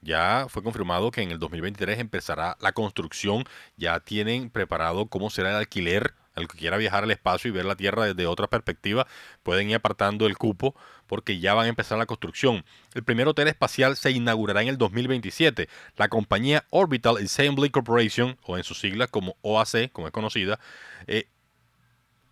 Ya 0.00 0.46
fue 0.48 0.62
confirmado 0.62 1.10
que 1.10 1.20
en 1.20 1.30
el 1.30 1.38
2023 1.38 1.98
empezará 1.98 2.56
la 2.60 2.72
construcción. 2.72 3.44
Ya 3.76 4.00
tienen 4.00 4.48
preparado 4.48 5.06
cómo 5.06 5.28
será 5.28 5.50
el 5.50 5.56
alquiler. 5.56 6.14
El 6.36 6.48
que 6.48 6.56
quiera 6.56 6.76
viajar 6.76 7.02
al 7.02 7.10
espacio 7.10 7.48
y 7.48 7.52
ver 7.52 7.64
la 7.64 7.74
Tierra 7.74 8.06
desde 8.06 8.28
otra 8.28 8.46
perspectiva, 8.46 9.08
pueden 9.42 9.70
ir 9.70 9.74
apartando 9.76 10.26
el 10.26 10.38
cupo 10.38 10.74
porque 11.08 11.40
ya 11.40 11.52
van 11.52 11.66
a 11.66 11.68
empezar 11.68 11.98
la 11.98 12.06
construcción. 12.06 12.64
El 12.94 13.02
primer 13.02 13.26
hotel 13.26 13.48
espacial 13.48 13.96
se 13.96 14.12
inaugurará 14.12 14.62
en 14.62 14.68
el 14.68 14.78
2027. 14.78 15.68
La 15.96 16.08
compañía 16.08 16.64
Orbital 16.70 17.16
Assembly 17.16 17.70
Corporation, 17.70 18.38
o 18.44 18.56
en 18.56 18.62
sus 18.62 18.78
siglas 18.78 19.10
como 19.10 19.36
OAC, 19.42 19.90
como 19.90 20.06
es 20.06 20.12
conocida, 20.12 20.60
eh, 21.08 21.28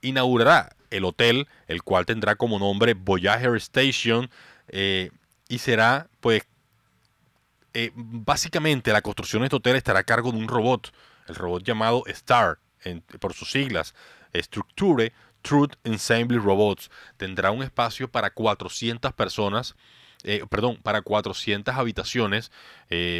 inaugurará 0.02 0.75
el 0.96 1.04
hotel, 1.04 1.48
el 1.68 1.82
cual 1.82 2.06
tendrá 2.06 2.36
como 2.36 2.58
nombre 2.58 2.94
Voyager 2.94 3.56
Station 3.56 4.30
eh, 4.68 5.10
y 5.48 5.58
será, 5.58 6.08
pues, 6.20 6.42
eh, 7.74 7.92
básicamente 7.94 8.92
la 8.92 9.02
construcción 9.02 9.42
de 9.42 9.46
este 9.46 9.56
hotel 9.56 9.76
estará 9.76 10.00
a 10.00 10.04
cargo 10.04 10.32
de 10.32 10.38
un 10.38 10.48
robot, 10.48 10.92
el 11.28 11.34
robot 11.34 11.62
llamado 11.62 12.04
STAR, 12.08 12.58
por 13.18 13.34
sus 13.34 13.50
siglas, 13.50 13.94
Structure 14.34 15.12
Truth 15.42 15.74
Ensemble 15.84 16.38
Robots. 16.38 16.90
Tendrá 17.16 17.50
un 17.50 17.62
espacio 17.62 18.08
para 18.08 18.30
400 18.30 19.12
personas. 19.12 19.74
Eh, 20.22 20.44
perdón, 20.48 20.78
para 20.82 21.02
400 21.02 21.74
habitaciones 21.74 22.50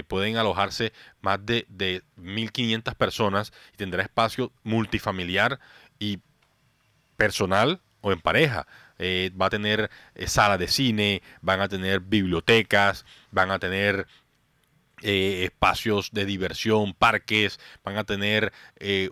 pueden 0.08 0.36
alojarse 0.36 0.92
más 1.20 1.44
de, 1.44 1.66
de 1.68 2.02
1500 2.16 2.94
personas 2.94 3.52
y 3.74 3.76
tendrá 3.76 4.02
espacio 4.02 4.52
multifamiliar 4.62 5.60
y 5.98 6.20
personal 7.16 7.80
o 8.00 8.12
en 8.12 8.20
pareja. 8.20 8.66
Eh, 8.98 9.30
va 9.40 9.46
a 9.46 9.50
tener 9.50 9.90
eh, 10.14 10.26
sala 10.26 10.56
de 10.58 10.68
cine, 10.68 11.22
van 11.42 11.60
a 11.60 11.68
tener 11.68 12.00
bibliotecas, 12.00 13.04
van 13.30 13.50
a 13.50 13.58
tener 13.58 14.06
eh, 15.02 15.44
espacios 15.44 16.10
de 16.12 16.24
diversión, 16.24 16.94
parques, 16.94 17.60
van 17.84 17.98
a 17.98 18.04
tener 18.04 18.52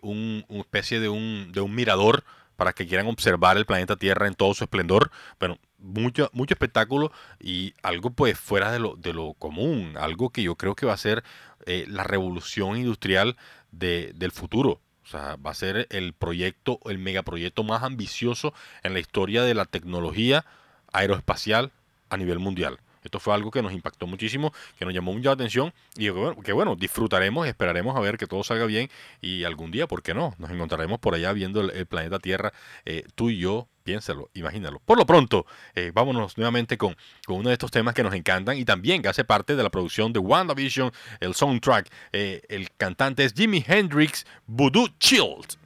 un, 0.00 0.44
una 0.48 0.60
especie 0.60 1.00
de 1.00 1.08
un, 1.08 1.52
de 1.52 1.60
un 1.60 1.74
mirador 1.74 2.24
para 2.56 2.72
que 2.72 2.86
quieran 2.86 3.08
observar 3.08 3.56
el 3.56 3.66
planeta 3.66 3.96
Tierra 3.96 4.26
en 4.26 4.34
todo 4.34 4.54
su 4.54 4.64
esplendor. 4.64 5.10
Bueno, 5.40 5.58
mucho, 5.78 6.30
mucho 6.32 6.54
espectáculo 6.54 7.12
y 7.40 7.74
algo 7.82 8.10
pues 8.10 8.38
fuera 8.38 8.72
de 8.72 8.78
lo, 8.78 8.96
de 8.96 9.12
lo 9.12 9.34
común, 9.34 9.96
algo 9.98 10.30
que 10.30 10.42
yo 10.42 10.54
creo 10.54 10.74
que 10.74 10.86
va 10.86 10.94
a 10.94 10.98
ser 10.98 11.24
la 11.66 12.04
revolución 12.04 12.76
industrial 12.76 13.36
de, 13.72 14.12
del 14.14 14.30
futuro. 14.30 14.80
O 15.04 15.06
sea, 15.06 15.36
va 15.36 15.50
a 15.50 15.54
ser 15.54 15.86
el 15.90 16.14
proyecto, 16.14 16.80
el 16.86 16.98
megaproyecto 16.98 17.62
más 17.62 17.82
ambicioso 17.82 18.54
en 18.82 18.94
la 18.94 19.00
historia 19.00 19.42
de 19.42 19.54
la 19.54 19.66
tecnología 19.66 20.44
aeroespacial 20.92 21.72
a 22.08 22.16
nivel 22.16 22.38
mundial. 22.38 22.78
Esto 23.02 23.20
fue 23.20 23.34
algo 23.34 23.50
que 23.50 23.60
nos 23.60 23.72
impactó 23.72 24.06
muchísimo, 24.06 24.52
que 24.78 24.86
nos 24.86 24.94
llamó 24.94 25.12
mucho 25.12 25.28
la 25.28 25.34
atención 25.34 25.74
y 25.96 26.06
que 26.42 26.52
bueno, 26.52 26.74
disfrutaremos, 26.74 27.46
esperaremos 27.46 27.94
a 27.96 28.00
ver 28.00 28.16
que 28.16 28.26
todo 28.26 28.42
salga 28.42 28.64
bien 28.64 28.88
y 29.20 29.44
algún 29.44 29.70
día, 29.70 29.86
¿por 29.86 30.02
qué 30.02 30.14
no? 30.14 30.34
Nos 30.38 30.50
encontraremos 30.50 30.98
por 31.00 31.14
allá 31.14 31.32
viendo 31.34 31.60
el, 31.60 31.86
planeta 31.86 32.18
Tierra, 32.18 32.54
eh, 32.86 33.04
tú 33.14 33.28
y 33.28 33.38
yo, 33.38 33.68
Piénsalo, 33.84 34.30
imagínalo. 34.32 34.80
Por 34.80 34.96
lo 34.96 35.04
pronto, 35.04 35.44
eh, 35.74 35.92
vámonos 35.94 36.38
nuevamente 36.38 36.78
con, 36.78 36.96
con, 37.26 37.36
uno 37.36 37.50
de 37.50 37.52
estos 37.52 37.70
temas 37.70 37.94
que 37.94 38.02
nos 38.02 38.14
encantan 38.14 38.56
y 38.56 38.64
también 38.64 39.02
que 39.02 39.08
hace 39.08 39.24
parte 39.24 39.56
de 39.56 39.62
la 39.62 39.68
producción 39.68 40.10
de 40.14 40.20
WandaVision, 40.20 40.90
el 41.20 41.34
soundtrack. 41.34 41.90
Eh, 42.12 42.40
el 42.48 42.70
cantante 42.78 43.24
es 43.24 43.34
Jimi 43.34 43.62
Hendrix, 43.66 44.24
Voodoo 44.46 44.88
Chilled. 44.98 45.63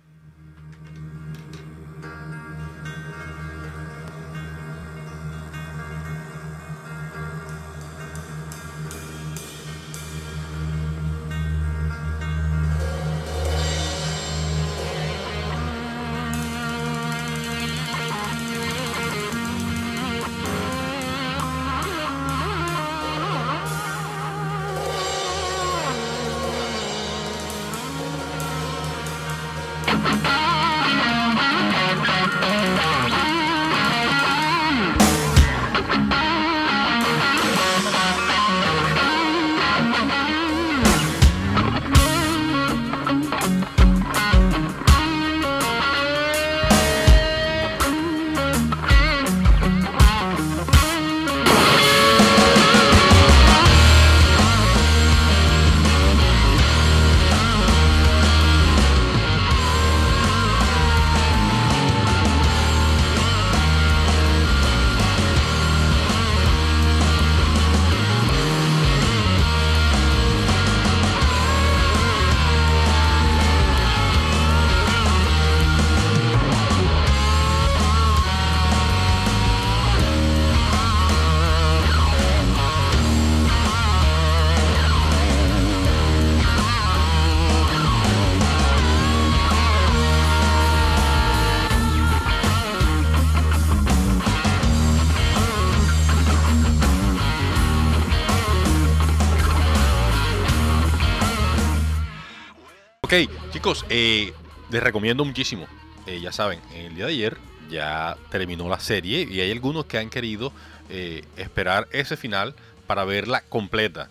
Chicos, 103.59 103.85
eh, 103.89 104.33
les 104.71 104.81
recomiendo 104.81 105.25
muchísimo. 105.25 105.67
Eh, 106.07 106.21
ya 106.21 106.31
saben, 106.31 106.61
el 106.77 106.95
día 106.95 107.07
de 107.07 107.13
ayer 107.13 107.37
ya 107.69 108.17
terminó 108.31 108.69
la 108.69 108.79
serie 108.79 109.27
y 109.29 109.41
hay 109.41 109.51
algunos 109.51 109.87
que 109.87 109.99
han 109.99 110.11
querido 110.11 110.53
eh, 110.91 111.25
esperar 111.37 111.89
ese 111.91 112.17
final 112.17 112.55
para 112.87 113.05
verla 113.05 113.41
completa. 113.41 114.11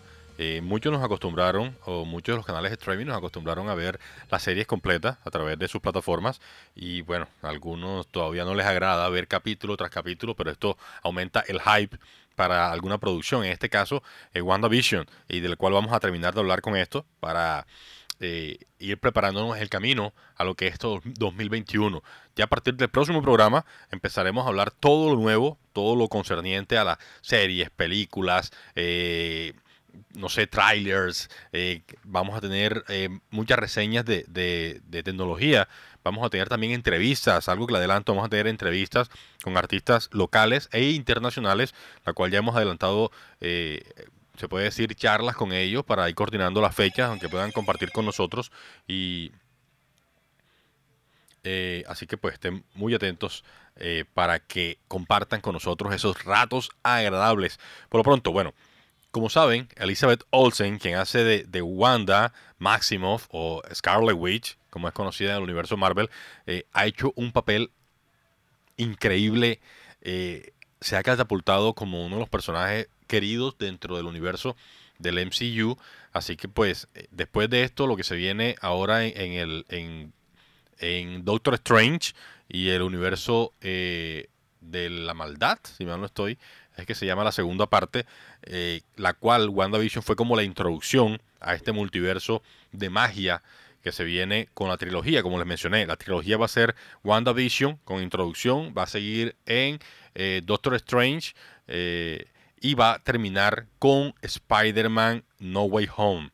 muchos 0.60 0.92
nos 0.92 1.02
acostumbraron, 1.02 1.74
o 1.86 2.04
muchos 2.04 2.34
de 2.34 2.36
los 2.36 2.44
canales 2.44 2.72
de 2.72 2.74
streaming 2.74 3.06
nos 3.06 3.16
acostumbraron 3.16 3.70
a 3.70 3.74
ver 3.74 3.98
las 4.30 4.42
series 4.42 4.66
completas 4.66 5.16
a 5.24 5.30
través 5.30 5.58
de 5.58 5.66
sus 5.66 5.80
plataformas. 5.80 6.42
Y 6.74 7.00
bueno, 7.00 7.26
a 7.40 7.48
algunos 7.48 8.06
todavía 8.06 8.44
no 8.44 8.54
les 8.54 8.66
agrada 8.66 9.08
ver 9.08 9.28
capítulo 9.28 9.78
tras 9.78 9.90
capítulo, 9.90 10.36
pero 10.36 10.50
esto 10.50 10.76
aumenta 11.02 11.42
el 11.48 11.58
hype 11.62 11.96
para 12.36 12.70
alguna 12.70 12.98
producción. 12.98 13.46
En 13.46 13.52
este 13.52 13.70
caso, 13.70 14.02
WandaVision, 14.34 15.06
y 15.26 15.40
del 15.40 15.56
cual 15.56 15.72
vamos 15.72 15.94
a 15.94 16.00
terminar 16.00 16.34
de 16.34 16.40
hablar 16.40 16.60
con 16.60 16.76
esto 16.76 17.06
para 17.18 17.66
eh, 18.20 18.58
ir 18.80 18.98
preparándonos 18.98 19.58
el 19.58 19.68
camino 19.68 20.12
a 20.36 20.44
lo 20.44 20.54
que 20.54 20.66
es 20.66 20.78
todo 20.78 21.00
2021. 21.04 22.02
Ya 22.34 22.44
a 22.44 22.48
partir 22.48 22.74
del 22.74 22.88
próximo 22.88 23.22
programa 23.22 23.64
empezaremos 23.90 24.44
a 24.44 24.48
hablar 24.48 24.70
todo 24.72 25.14
lo 25.14 25.20
nuevo, 25.20 25.58
todo 25.72 25.94
lo 25.94 26.08
concerniente 26.08 26.78
a 26.78 26.84
las 26.84 26.98
series, 27.20 27.70
películas, 27.70 28.52
eh, 28.74 29.54
no 30.14 30.28
sé, 30.28 30.46
trailers. 30.46 31.30
Eh, 31.52 31.82
vamos 32.02 32.36
a 32.36 32.40
tener 32.40 32.84
muchas 33.30 33.58
reseñas 33.58 34.04
de, 34.04 34.24
de, 34.28 35.02
tecnología. 35.02 35.68
Vamos 36.02 36.24
a 36.24 36.30
tener 36.30 36.48
también 36.48 36.72
entrevistas, 36.72 37.48
algo 37.48 37.66
que 37.66 37.72
le 37.72 37.78
adelanto, 37.78 38.12
vamos 38.12 38.26
a 38.26 38.30
tener 38.30 38.46
entrevistas 38.46 39.10
con 39.42 39.56
artistas 39.56 40.08
locales 40.12 40.68
e 40.72 40.90
internacionales, 40.90 41.74
la 42.04 42.12
cual 42.14 42.30
ya 42.30 42.38
hemos 42.38 42.56
adelantado 42.56 43.10
se 44.38 44.48
puede 44.48 44.64
decir, 44.64 44.94
charlas 44.94 45.36
con 45.36 45.52
ellos 45.52 45.84
para 45.84 46.08
ir 46.08 46.14
coordinando 46.14 46.60
las 46.60 46.74
fechas, 46.74 47.10
aunque 47.10 47.28
puedan 47.28 47.52
compartir 47.52 47.90
con 47.90 48.04
nosotros. 48.04 48.52
Y 48.86 49.32
eh, 51.44 51.84
así 51.88 52.06
que 52.06 52.16
pues 52.16 52.34
estén 52.34 52.64
muy 52.74 52.94
atentos 52.94 53.44
eh, 53.76 54.04
para 54.14 54.38
que 54.38 54.78
compartan 54.88 55.40
con 55.40 55.54
nosotros 55.54 55.94
esos 55.94 56.24
ratos 56.24 56.70
agradables. 56.82 57.58
Por 57.88 57.98
lo 57.98 58.04
pronto, 58.04 58.32
bueno, 58.32 58.54
como 59.10 59.30
saben, 59.30 59.68
Elizabeth 59.76 60.24
Olsen, 60.30 60.78
quien 60.78 60.96
hace 60.96 61.24
de, 61.24 61.62
Wanda 61.62 62.32
Maximoff 62.58 63.26
o 63.30 63.62
Scarlet 63.74 64.16
Witch, 64.16 64.58
como 64.70 64.88
es 64.88 64.94
conocida 64.94 65.30
en 65.30 65.36
el 65.38 65.42
universo 65.42 65.76
Marvel, 65.76 66.10
eh, 66.46 66.64
ha 66.72 66.86
hecho 66.86 67.12
un 67.16 67.32
papel 67.32 67.70
increíble. 68.76 69.60
se 70.80 70.96
ha 70.96 71.02
catapultado 71.02 71.74
como 71.74 72.04
uno 72.06 72.16
de 72.16 72.20
los 72.20 72.28
personajes 72.28 72.88
queridos 73.08 73.58
dentro 73.58 73.96
del 73.96 74.06
universo 74.06 74.56
del 74.98 75.24
MCU. 75.26 75.76
Así 76.12 76.36
que 76.36 76.48
pues 76.48 76.88
eh, 76.94 77.06
después 77.10 77.50
de 77.50 77.62
esto 77.62 77.86
lo 77.86 77.96
que 77.96 78.04
se 78.04 78.16
viene 78.16 78.56
ahora 78.60 79.04
en, 79.04 79.32
el 79.32 79.64
en, 80.78 81.24
Doctor 81.24 81.54
Strange 81.54 82.14
y 82.48 82.68
el 82.68 82.82
universo 82.82 83.52
eh, 83.60 84.28
de 84.60 84.90
la 84.90 85.14
maldad, 85.14 85.58
si 85.62 85.84
mal 85.84 86.00
no 86.00 86.06
estoy, 86.06 86.38
es 86.76 86.86
que 86.86 86.94
se 86.94 87.06
llama 87.06 87.24
la 87.24 87.32
segunda 87.32 87.66
parte, 87.66 88.06
eh, 88.42 88.82
la 88.96 89.12
cual 89.12 89.48
WandaVision 89.48 90.02
fue 90.02 90.14
como 90.14 90.36
la 90.36 90.44
introducción 90.44 91.20
a 91.40 91.54
este 91.54 91.72
multiverso 91.72 92.42
de 92.70 92.88
magia 92.88 93.42
que 93.82 93.90
se 93.92 94.04
viene 94.04 94.48
con 94.54 94.68
la 94.68 94.76
trilogía, 94.76 95.22
como 95.22 95.38
les 95.38 95.46
mencioné. 95.46 95.86
La 95.86 95.96
trilogía 95.96 96.36
va 96.36 96.44
a 96.44 96.48
ser 96.48 96.74
WandaVision 97.02 97.76
con 97.84 98.02
introducción, 98.02 98.74
va 98.76 98.84
a 98.84 98.86
seguir 98.86 99.36
en 99.46 99.78
Doctor 100.44 100.74
Strange 100.74 101.32
y 102.60 102.74
va 102.74 102.94
a 102.94 102.98
terminar 102.98 103.66
con 103.78 104.14
Spider-Man 104.22 105.24
No 105.38 105.64
Way 105.64 105.88
Home. 105.96 106.30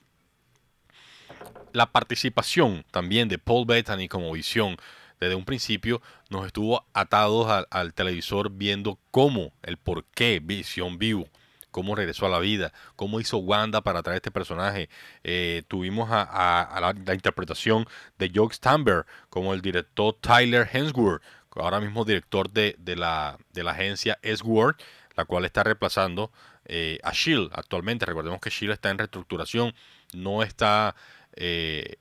La 1.72 1.90
participación 1.90 2.84
también 2.90 3.28
de 3.28 3.38
Paul 3.38 3.66
Bettany 3.66 4.08
como 4.08 4.32
visión 4.32 4.76
desde 5.20 5.34
un 5.36 5.44
principio 5.44 6.02
nos 6.28 6.46
estuvo 6.46 6.84
atados 6.92 7.66
al, 7.70 7.94
televisor 7.94 8.50
viendo 8.50 8.98
cómo, 9.10 9.52
el 9.62 9.76
por 9.76 10.04
qué 10.04 10.40
Visión 10.42 10.98
vivo, 10.98 11.28
cómo 11.70 11.94
regresó 11.94 12.26
a 12.26 12.28
la 12.28 12.38
vida, 12.38 12.72
cómo 12.94 13.20
hizo 13.20 13.38
Wanda 13.38 13.80
para 13.80 14.02
traer 14.02 14.16
este 14.16 14.30
personaje. 14.30 14.88
Eh, 15.22 15.62
tuvimos 15.66 16.08
a, 16.10 16.78
la, 16.80 17.14
interpretación 17.14 17.86
de 18.18 18.30
Joe 18.34 18.52
Stamber 18.52 19.06
como 19.30 19.54
el 19.54 19.62
director 19.62 20.14
Tyler 20.20 20.68
Hensworth, 20.70 21.22
ahora 21.56 21.80
mismo 21.80 22.04
director 22.04 22.50
de, 22.50 22.76
la, 22.96 23.38
de 23.52 23.64
la 23.64 23.70
agencia 23.70 24.18
S-Word, 24.22 24.76
la 25.16 25.24
cual 25.24 25.44
está 25.44 25.62
reemplazando 25.62 26.32
eh, 26.64 26.98
a 27.02 27.12
Shield 27.12 27.50
actualmente. 27.52 28.06
Recordemos 28.06 28.40
que 28.40 28.50
Shield 28.50 28.72
está 28.72 28.90
en 28.90 28.98
reestructuración, 28.98 29.74
no 30.12 30.42
está, 30.42 30.94
eh, 31.34 31.96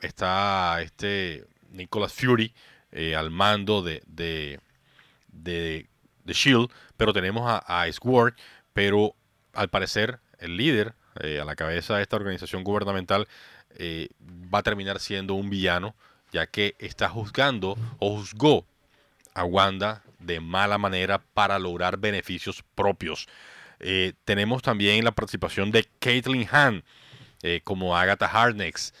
está 0.00 0.80
este 0.82 1.46
Nicholas 1.70 2.12
Fury 2.12 2.54
eh, 2.90 3.16
al 3.16 3.30
mando 3.30 3.82
de, 3.82 4.02
de, 4.06 4.60
de, 5.28 5.88
Shield, 6.26 6.70
pero 6.96 7.12
tenemos 7.12 7.48
a, 7.48 7.82
a 7.82 7.86
pero 8.72 9.14
al 9.54 9.68
parecer 9.68 10.20
el 10.38 10.56
líder 10.56 10.94
a 11.14 11.44
la 11.44 11.56
cabeza 11.56 11.96
de 11.96 12.02
esta 12.02 12.16
organización 12.16 12.64
gubernamental 12.64 13.28
va 13.78 14.60
a 14.60 14.62
terminar 14.62 14.98
siendo 14.98 15.34
un 15.34 15.50
villano, 15.50 15.94
ya 16.32 16.46
que 16.46 16.74
está 16.78 17.10
juzgando 17.10 17.76
o 17.98 18.16
juzgó 18.16 18.66
a 19.34 19.44
Wanda 19.44 20.02
de 20.18 20.40
mala 20.40 20.78
manera 20.78 21.18
para 21.34 21.58
lograr 21.58 21.96
beneficios 21.98 22.62
propios. 22.74 23.28
Eh, 23.80 24.12
tenemos 24.24 24.62
también 24.62 25.04
la 25.04 25.12
participación 25.12 25.70
de 25.72 25.86
Caitlin 25.98 26.46
Hahn 26.50 26.84
eh, 27.42 27.60
como 27.64 27.96
Agatha 27.96 28.26
Harkness. 28.26 28.94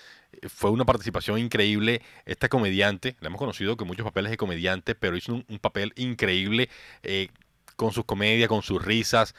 fue 0.48 0.70
una 0.70 0.84
participación 0.84 1.38
increíble. 1.38 2.02
Esta 2.26 2.48
comediante, 2.48 3.16
la 3.20 3.28
hemos 3.28 3.38
conocido 3.38 3.76
con 3.76 3.86
muchos 3.86 4.04
papeles 4.04 4.30
de 4.30 4.36
comediante, 4.36 4.94
pero 4.94 5.16
hizo 5.16 5.34
un, 5.34 5.58
papel 5.60 5.92
increíble 5.96 6.68
eh, 7.04 7.28
con 7.76 7.92
sus 7.92 8.04
comedias, 8.04 8.48
con 8.48 8.62
sus 8.62 8.84
risas, 8.84 9.34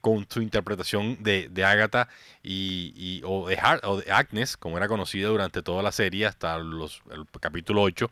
con 0.00 0.26
su 0.28 0.40
interpretación 0.42 1.22
de, 1.22 1.64
Agatha 1.64 2.08
y, 2.42 3.20
o, 3.24 3.48
de 3.48 3.58
o, 3.82 3.96
de 3.98 4.12
Agnes, 4.12 4.56
como 4.56 4.76
era 4.76 4.88
conocida 4.88 5.28
durante 5.28 5.62
toda 5.62 5.82
la 5.82 5.92
serie 5.92 6.26
hasta 6.26 6.58
los, 6.58 7.02
el 7.10 7.26
capítulo 7.40 7.82
8. 7.82 8.10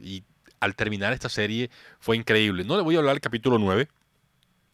Y 0.00 0.24
al 0.60 0.74
terminar 0.74 1.12
esta 1.12 1.28
serie 1.28 1.70
fue 2.00 2.16
increíble. 2.16 2.64
No 2.64 2.76
le 2.76 2.82
voy 2.82 2.96
a 2.96 2.98
hablar 2.98 3.14
del 3.14 3.20
capítulo 3.20 3.58
9, 3.58 3.88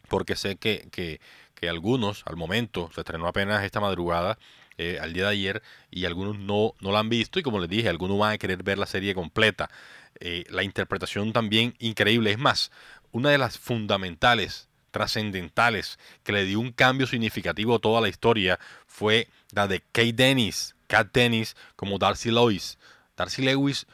porque 0.09 0.37
sé 0.37 0.57
que, 0.57 0.89
que, 0.91 1.21
que 1.55 1.69
algunos 1.69 2.23
al 2.27 2.37
momento, 2.37 2.91
se 2.95 3.01
estrenó 3.01 3.27
apenas 3.27 3.65
esta 3.65 3.81
madrugada, 3.81 4.39
eh, 4.79 4.99
al 5.01 5.13
día 5.13 5.25
de 5.25 5.31
ayer 5.31 5.63
y 5.91 6.07
algunos 6.07 6.39
no, 6.39 6.75
no 6.81 6.93
la 6.93 7.01
han 7.01 7.11
visto 7.11 7.39
y 7.39 7.43
como 7.43 7.59
les 7.59 7.69
dije, 7.69 7.89
algunos 7.89 8.19
van 8.19 8.33
a 8.33 8.39
querer 8.39 8.63
ver 8.63 8.79
la 8.79 8.87
serie 8.87 9.15
completa. 9.15 9.71
Eh, 10.19 10.45
la 10.49 10.63
interpretación 10.63 11.33
también 11.33 11.75
increíble. 11.79 12.31
Es 12.31 12.39
más, 12.39 12.71
una 13.11 13.31
de 13.31 13.39
las 13.39 13.59
fundamentales, 13.59 14.69
trascendentales, 14.91 15.99
que 16.23 16.33
le 16.33 16.45
dio 16.45 16.61
un 16.61 16.73
cambio 16.73 17.07
significativo 17.07 17.77
a 17.77 17.79
toda 17.81 18.01
la 18.01 18.09
historia 18.09 18.59
fue 18.87 19.29
la 19.53 19.69
de 19.69 19.81
Kate 19.81 20.15
Dennis, 20.15 20.75
Kat 20.87 21.13
Dennis 21.13 21.57
como 21.77 21.99
Darcy 21.99 22.31
Lewis. 22.31 22.79
Darcy 23.17 23.43
Lewis, 23.43 23.87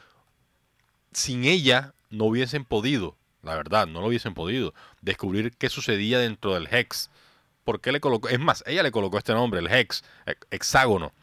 sin 1.13 1.45
ella 1.45 1.93
no 2.09 2.25
hubiesen 2.25 2.65
podido, 2.65 3.17
la 3.43 3.55
verdad, 3.55 3.87
no 3.87 4.01
lo 4.01 4.07
hubiesen 4.07 4.33
podido, 4.33 4.73
descubrir 5.01 5.55
qué 5.57 5.69
sucedía 5.69 6.19
dentro 6.19 6.53
del 6.53 6.67
Hex 6.71 7.09
por 7.69 7.81
qué 7.81 7.91
le 7.91 7.99
colocó, 7.99 8.29
es 8.29 8.39
más, 8.39 8.63
ella 8.65 8.81
le 8.81 8.89
colocó 8.89 9.19
este 9.19 9.31
nombre, 9.31 9.59
el 9.59 9.71
hex, 9.71 10.03
hexágono, 10.49 11.13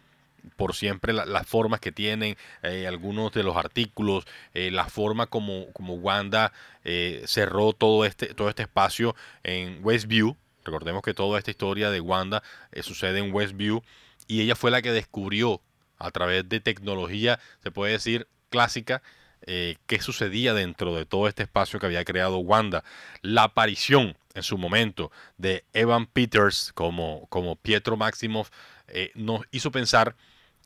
por 0.54 0.76
siempre 0.76 1.12
las 1.12 1.44
formas 1.44 1.80
que 1.80 1.90
tienen, 1.90 2.36
eh, 2.62 2.86
algunos 2.86 3.32
de 3.32 3.42
los 3.42 3.56
artículos, 3.56 4.24
eh, 4.54 4.70
la 4.70 4.84
forma 4.84 5.26
como, 5.26 5.72
como 5.72 5.94
Wanda 5.94 6.52
eh, 6.84 7.24
cerró 7.26 7.72
todo 7.72 8.04
este, 8.04 8.32
todo 8.32 8.48
este 8.48 8.62
espacio 8.62 9.16
en 9.42 9.80
Westview. 9.82 10.36
Recordemos 10.64 11.02
que 11.02 11.14
toda 11.14 11.36
esta 11.36 11.50
historia 11.50 11.90
de 11.90 12.00
Wanda 12.00 12.44
sucede 12.80 13.18
en 13.18 13.34
Westview 13.34 13.82
y 14.28 14.40
ella 14.40 14.54
fue 14.54 14.70
la 14.70 14.82
que 14.82 14.92
descubrió 14.92 15.60
a 15.98 16.12
través 16.12 16.48
de 16.48 16.60
tecnología, 16.60 17.40
se 17.64 17.72
puede 17.72 17.90
decir, 17.90 18.28
clásica, 18.50 19.02
qué 19.46 20.00
sucedía 20.00 20.54
dentro 20.54 20.94
de 20.94 21.06
todo 21.06 21.28
este 21.28 21.44
espacio 21.44 21.78
que 21.78 21.86
había 21.86 22.04
creado 22.04 22.38
Wanda. 22.38 22.82
La 23.22 23.44
aparición 23.44 24.16
en 24.36 24.42
su 24.42 24.58
momento 24.58 25.10
de 25.38 25.64
Evan 25.72 26.06
Peters 26.06 26.72
como, 26.74 27.26
como 27.28 27.56
Pietro 27.56 27.96
Maximoff 27.96 28.50
eh, 28.88 29.10
nos 29.14 29.42
hizo 29.50 29.70
pensar 29.70 30.14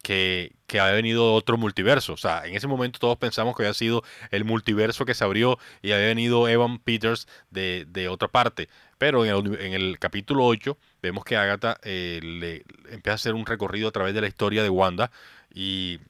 que, 0.03 0.55
había 0.69 0.93
venido 0.93 1.35
otro 1.35 1.57
multiverso. 1.57 2.13
O 2.15 2.17
sea, 2.17 2.47
en 2.47 2.55
ese 2.57 2.67
momento 2.67 2.99
todos 2.99 3.17
pensamos 3.19 3.57
que 3.57 3.63
había 3.63 3.75
sido 3.75 4.03
el 4.31 4.45
multiverso 4.45 5.05
que 5.05 5.15
se 5.15 5.25
abrió 5.25 5.59
y 5.83 5.93
había 5.93 6.07
venido 6.07 6.49
Evan 6.49 6.79
Peters 6.79 7.29
de, 7.51 8.09
otra 8.11 8.29
parte. 8.29 8.69
Pero 8.99 9.25
en 9.25 9.73
el, 9.73 9.99
capítulo 9.99 10.45
8 10.47 10.77
vemos 11.03 11.25
que 11.25 11.37
Agatha 11.37 11.79
eh, 11.83 12.21
le 12.23 12.65
empieza 12.93 13.13
a 13.13 13.15
hacer 13.15 13.35
un 13.35 13.47
recorrido 13.47 13.89
a 13.89 13.93
través 13.93 14.15
de 14.15 14.21
la 14.21 14.29
historia 14.29 14.63
de 14.63 14.69
Wanda 14.69 15.11
y 15.55 16.01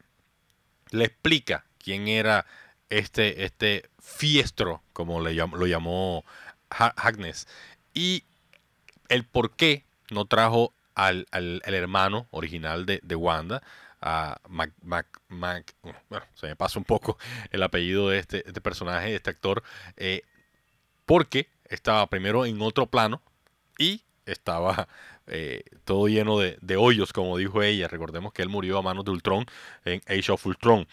le 0.90 1.04
explica 1.04 1.64
quién 1.78 2.08
era 2.08 2.46
este, 2.90 3.44
este 3.44 3.88
fiestro, 4.00 4.82
como 4.92 5.20
le 5.20 5.34
lo 5.34 5.66
llamó 5.66 6.24
Agnes. 6.68 7.48
Y 7.94 8.24
el 9.08 9.24
por 9.24 9.52
qué 9.52 9.84
no 10.10 10.26
trajo 10.26 10.74
al, 10.94 11.26
hermano 11.64 12.26
original 12.30 12.84
de, 12.86 13.14
Wanda, 13.14 13.62
a 14.00 14.38
Mac, 14.48 14.72
Mac, 15.28 15.74
bueno, 16.08 16.26
se 16.34 16.46
me 16.46 16.56
pasa 16.56 16.78
un 16.78 16.84
poco 16.84 17.18
el 17.50 17.62
apellido 17.62 18.08
de 18.08 18.18
este, 18.18 18.46
este 18.46 18.60
personaje, 18.60 19.10
de 19.10 19.16
este 19.16 19.30
actor, 19.30 19.62
eh, 19.96 20.22
porque 21.06 21.48
estaba 21.64 22.06
primero 22.08 22.46
en 22.46 22.60
otro 22.60 22.86
plano 22.86 23.22
y 23.78 24.02
estaba 24.26 24.88
eh, 25.26 25.64
todo 25.84 26.08
lleno 26.08 26.38
de, 26.38 26.58
de, 26.60 26.76
hoyos, 26.76 27.12
como 27.12 27.36
dijo 27.36 27.62
ella. 27.62 27.88
Recordemos 27.88 28.32
que 28.32 28.42
él 28.42 28.48
murió 28.48 28.78
a 28.78 28.82
manos 28.82 29.04
de 29.04 29.10
Ultron 29.10 29.46
en 29.84 30.02
Age 30.06 30.32
of 30.32 30.44
Ultron. 30.46 30.86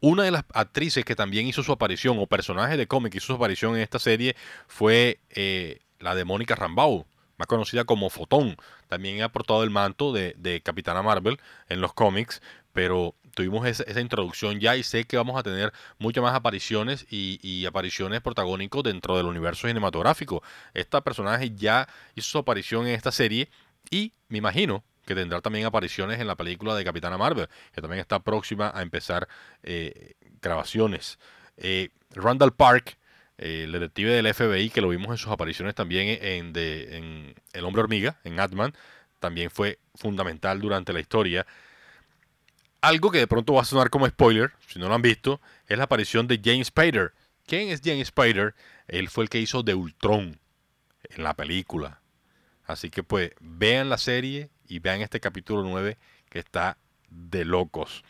Una 0.00 0.22
de 0.22 0.30
las 0.30 0.44
actrices 0.54 1.04
que 1.04 1.14
también 1.14 1.46
hizo 1.46 1.62
su 1.62 1.72
aparición, 1.72 2.18
o 2.18 2.26
personaje 2.26 2.76
de 2.78 2.86
cómic 2.86 3.12
que 3.12 3.18
hizo 3.18 3.28
su 3.28 3.34
aparición 3.34 3.76
en 3.76 3.82
esta 3.82 3.98
serie, 3.98 4.34
fue 4.66 5.20
eh, 5.30 5.80
la 5.98 6.14
de 6.14 6.24
Mónica 6.24 6.54
Rambeau, 6.54 7.06
más 7.36 7.46
conocida 7.46 7.84
como 7.84 8.08
Fotón. 8.08 8.56
También 8.88 9.22
ha 9.22 9.30
portado 9.30 9.62
el 9.62 9.70
manto 9.70 10.12
de, 10.12 10.62
Capitana 10.64 11.02
Marvel 11.02 11.38
en 11.68 11.82
los 11.82 11.92
cómics, 11.92 12.40
pero 12.72 13.14
tuvimos 13.34 13.66
esa, 13.66 14.00
introducción 14.00 14.58
ya 14.58 14.74
y 14.76 14.82
sé 14.82 15.04
que 15.04 15.18
vamos 15.18 15.38
a 15.38 15.42
tener 15.42 15.72
muchas 15.98 16.22
más 16.22 16.34
apariciones 16.34 17.06
y, 17.10 17.38
y, 17.42 17.66
apariciones 17.66 18.22
protagónicos 18.22 18.82
dentro 18.82 19.18
del 19.18 19.26
universo 19.26 19.68
cinematográfico. 19.68 20.42
Esta 20.72 21.02
personaje 21.02 21.50
ya 21.54 21.88
hizo 22.14 22.28
su 22.30 22.38
aparición 22.38 22.86
en 22.86 22.94
esta 22.94 23.12
serie 23.12 23.50
y 23.90 24.12
me 24.28 24.38
imagino 24.38 24.82
que 25.10 25.16
tendrá 25.16 25.40
también 25.40 25.66
apariciones 25.66 26.20
en 26.20 26.28
la 26.28 26.36
película 26.36 26.76
de 26.76 26.84
Capitana 26.84 27.18
Marvel, 27.18 27.48
que 27.74 27.80
también 27.80 27.98
está 27.98 28.20
próxima 28.20 28.70
a 28.72 28.80
empezar 28.80 29.26
eh, 29.64 30.14
grabaciones. 30.40 31.18
Eh, 31.56 31.88
Randall 32.14 32.52
Park, 32.52 32.96
eh, 33.36 33.64
el 33.64 33.72
detective 33.72 34.12
del 34.12 34.32
FBI, 34.32 34.70
que 34.70 34.80
lo 34.80 34.88
vimos 34.88 35.10
en 35.10 35.18
sus 35.18 35.32
apariciones 35.32 35.74
también 35.74 36.16
en, 36.22 36.52
en 36.54 37.34
El 37.52 37.64
Hombre 37.64 37.82
Hormiga, 37.82 38.20
en 38.22 38.38
Atman, 38.38 38.72
también 39.18 39.50
fue 39.50 39.80
fundamental 39.96 40.60
durante 40.60 40.92
la 40.92 41.00
historia. 41.00 41.44
Algo 42.80 43.10
que 43.10 43.18
de 43.18 43.26
pronto 43.26 43.54
va 43.54 43.62
a 43.62 43.64
sonar 43.64 43.90
como 43.90 44.06
spoiler, 44.06 44.52
si 44.68 44.78
no 44.78 44.86
lo 44.86 44.94
han 44.94 45.02
visto, 45.02 45.40
es 45.66 45.76
la 45.76 45.84
aparición 45.84 46.28
de 46.28 46.40
James 46.40 46.68
Spader. 46.68 47.14
¿Quién 47.46 47.70
es 47.70 47.80
James 47.84 48.06
Spader? 48.06 48.54
Él 48.86 49.08
fue 49.08 49.24
el 49.24 49.28
que 49.28 49.40
hizo 49.40 49.64
de 49.64 49.74
Ultron 49.74 50.38
en 51.02 51.24
la 51.24 51.34
película. 51.34 52.00
Así 52.64 52.90
que 52.90 53.02
pues 53.02 53.32
vean 53.40 53.88
la 53.88 53.98
serie 53.98 54.50
y 54.70 54.78
vean 54.78 55.02
este 55.02 55.20
capítulo 55.20 55.62
9 55.62 55.98
que 56.30 56.38
está 56.38 56.78
de 57.10 57.44
locos. 57.44 58.04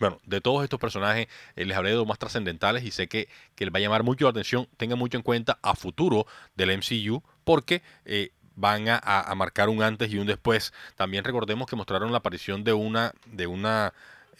Bueno, 0.00 0.20
de 0.24 0.40
todos 0.40 0.64
estos 0.64 0.80
personajes 0.80 1.28
eh, 1.54 1.64
les 1.64 1.76
hablé 1.76 1.90
de 1.90 1.96
los 1.96 2.06
más 2.06 2.18
trascendentales 2.18 2.82
y 2.82 2.90
sé 2.90 3.06
que, 3.06 3.28
que, 3.54 3.66
les 3.66 3.72
va 3.72 3.78
a 3.78 3.82
llamar 3.82 4.02
mucho 4.02 4.24
la 4.24 4.30
atención. 4.30 4.66
Tengan 4.76 4.98
mucho 4.98 5.16
en 5.16 5.22
cuenta 5.22 5.58
a 5.62 5.76
futuro 5.76 6.26
del 6.56 6.76
MCU 6.76 7.22
porque 7.44 7.82
eh, 8.04 8.32
van 8.56 8.86
a, 8.88 9.32
marcar 9.36 9.68
un 9.68 9.82
antes 9.82 10.12
y 10.12 10.18
un 10.18 10.26
después. 10.26 10.72
También 10.96 11.24
recordemos 11.24 11.68
que 11.68 11.76
mostraron 11.76 12.10
la 12.10 12.18
aparición 12.18 12.64
de 12.64 12.72
una, 12.72 13.12
de 13.26 13.46
una 13.46 13.92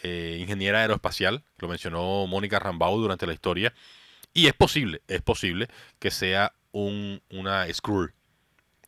eh, 0.02 0.38
ingeniera 0.40 0.80
aeroespacial, 0.80 1.44
lo 1.58 1.68
mencionó 1.68 2.26
Mónica 2.26 2.58
Rambau 2.58 2.98
durante 2.98 3.26
la 3.26 3.34
historia. 3.34 3.72
Y 4.34 4.46
es 4.46 4.54
posible, 4.54 5.02
es 5.08 5.22
posible 5.22 5.68
que 5.98 6.10
sea 6.10 6.54
un, 6.72 7.22
una 7.30 7.72
Skrull 7.72 8.14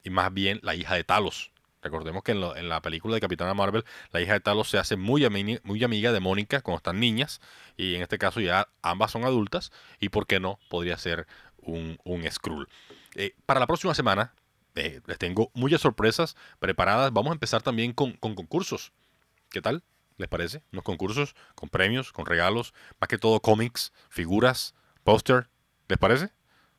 y 0.03 0.11
más 0.11 0.33
bien 0.33 0.59
la 0.63 0.75
hija 0.75 0.95
de 0.95 1.05
Talos. 1.05 1.54
Recordemos 1.85 2.23
que 2.23 2.33
en, 2.33 2.69
la 2.69 2.81
película 2.81 3.15
de 3.15 3.21
Capitana 3.21 3.53
Marvel, 3.53 3.85
la 4.11 4.23
hija 4.23 4.33
de 4.33 4.41
Talos 4.41 4.71
se 4.71 4.79
hace 4.79 4.97
muy, 4.97 5.29
muy 5.63 5.85
amiga 5.85 6.13
de 6.13 6.21
Mónica 6.21 6.63
cuando 6.63 6.79
están 6.79 6.99
niñas, 6.99 7.43
y 7.77 7.95
en 7.95 8.03
este 8.03 8.17
caso 8.17 8.41
ya 8.41 8.69
ambas 8.81 9.11
son 9.11 9.25
adultas, 9.25 9.71
y 10.01 10.09
por 10.09 10.27
qué 10.27 10.41
no, 10.41 10.59
podría 10.71 10.97
ser 10.97 11.27
un, 11.59 11.99
un 12.05 12.29
Skrull. 12.31 12.69
Eh, 13.17 13.35
para 13.45 13.61
la 13.61 13.67
próxima 13.67 13.95
semana, 13.95 14.33
eh, 14.75 15.03
les 15.07 15.19
tengo 15.19 15.51
muchas 15.53 15.83
sorpresas 15.83 16.37
preparadas. 16.59 17.13
Vamos 17.13 17.31
a 17.31 17.35
empezar 17.35 17.61
también 17.61 17.93
con, 17.93 18.13
con 18.13 18.35
concursos. 18.35 18.93
¿Qué 19.51 19.61
tal? 19.61 19.83
¿Les 20.17 20.29
parece? 20.29 20.63
Unos 20.73 20.85
concursos 20.85 21.37
con 21.55 21.69
premios, 21.69 22.13
con 22.13 22.25
regalos, 22.25 22.73
más 22.99 23.09
que 23.09 23.19
todo 23.19 23.41
cómics, 23.41 23.93
figuras, 24.09 24.75
póster. 25.05 25.51
¿Les 25.89 25.99
parece? 25.99 26.31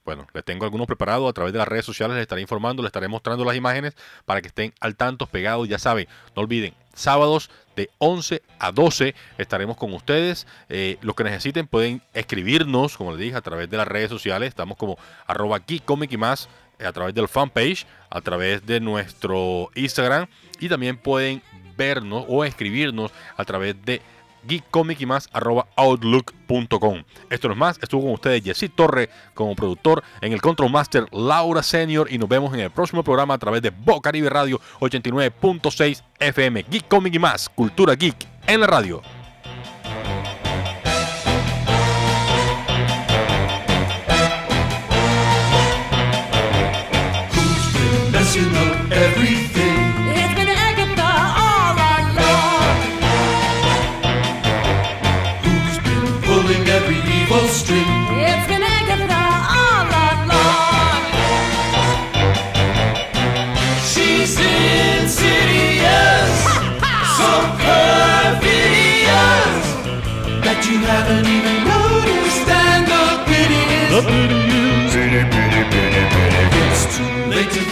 Bueno, 0.05 0.27
les 0.33 0.45
tengo 0.45 0.65
algunos 0.65 0.85
preparados 0.85 1.27
a 1.27 1.33
través 1.33 1.51
de 1.51 1.57
las 1.57 1.67
redes 1.67 1.83
sociales, 1.83 2.15
les 2.15 2.21
estaré 2.21 2.41
informando, 2.41 2.83
les 2.83 2.89
estaré 2.89 3.07
mostrando 3.07 3.43
las 3.43 3.55
imágenes 3.55 3.95
para 4.25 4.39
que 4.39 4.47
estén 4.47 4.71
al 4.79 4.95
tanto, 4.95 5.25
pegados, 5.25 5.67
ya 5.67 5.79
saben, 5.79 6.07
no 6.35 6.43
olviden, 6.43 6.75
sábados 6.93 7.49
de 7.75 7.89
11 7.97 8.41
a 8.59 8.71
12 8.71 9.15
estaremos 9.39 9.77
con 9.77 9.93
ustedes. 9.93 10.45
Eh, 10.69 10.97
lo 11.01 11.15
que 11.15 11.23
necesiten 11.23 11.65
pueden 11.65 12.03
escribirnos, 12.13 12.97
como 12.97 13.11
les 13.11 13.19
dije, 13.19 13.35
a 13.35 13.41
través 13.41 13.67
de 13.69 13.77
las 13.77 13.87
redes 13.87 14.09
sociales, 14.09 14.49
estamos 14.49 14.77
como 14.77 14.97
arroba 15.25 15.57
aquí, 15.57 15.79
comic 15.79 16.11
y 16.13 16.17
más, 16.17 16.49
a 16.79 16.91
través 16.91 17.15
del 17.15 17.27
fanpage, 17.27 17.87
a 18.09 18.21
través 18.21 18.65
de 18.65 18.79
nuestro 18.79 19.71
Instagram. 19.73 20.27
Y 20.59 20.69
también 20.69 20.97
pueden 20.97 21.41
vernos 21.75 22.25
o 22.27 22.45
escribirnos 22.45 23.11
a 23.35 23.43
través 23.43 23.75
de 23.83 24.01
geekcomic 24.47 25.01
y 25.01 25.05
más 25.05 25.29
arroba 25.33 25.67
outlook.com. 25.75 27.03
Esto 27.29 27.47
no 27.47 27.53
es 27.53 27.59
más, 27.59 27.79
estuvo 27.81 28.03
con 28.03 28.13
ustedes 28.13 28.43
Jesse 28.43 28.69
Torre 28.73 29.09
como 29.33 29.55
productor, 29.55 30.03
en 30.21 30.33
el 30.33 30.41
Control 30.41 30.71
Master 30.71 31.07
Laura 31.11 31.63
Senior 31.63 32.11
y 32.11 32.17
nos 32.17 32.29
vemos 32.29 32.53
en 32.53 32.61
el 32.61 32.71
próximo 32.71 33.03
programa 33.03 33.33
a 33.33 33.37
través 33.37 33.61
de 33.61 33.69
Bocaribe 33.69 34.29
Radio 34.29 34.59
89.6 34.79 36.03
FM. 36.19 36.65
Geek 36.69 36.87
Comic 36.87 37.15
y 37.15 37.19
más, 37.19 37.49
cultura 37.49 37.95
geek 37.95 38.15
en 38.47 38.61
la 38.61 38.67
radio. 38.67 39.01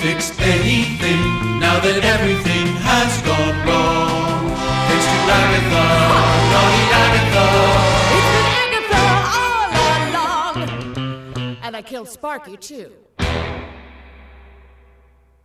Fix 0.03 0.37
anything 0.41 1.23
now 1.63 1.79
that 1.79 2.03
everything 2.03 2.67
has 2.83 3.11
gone 3.23 3.57
wrong. 3.65 4.51
Thanks 4.87 5.07
to 5.11 5.17
Agatha, 5.39 5.85
naughty 6.51 6.83
Agatha. 7.03 7.47
It's 8.17 8.31
been 8.35 8.49
Agatha 8.63 9.03
all 9.39 9.71
along. 10.03 11.57
And 11.63 11.73
I 11.77 11.81
killed 11.81 12.09
Sparky, 12.09 12.57
too. 12.57 12.91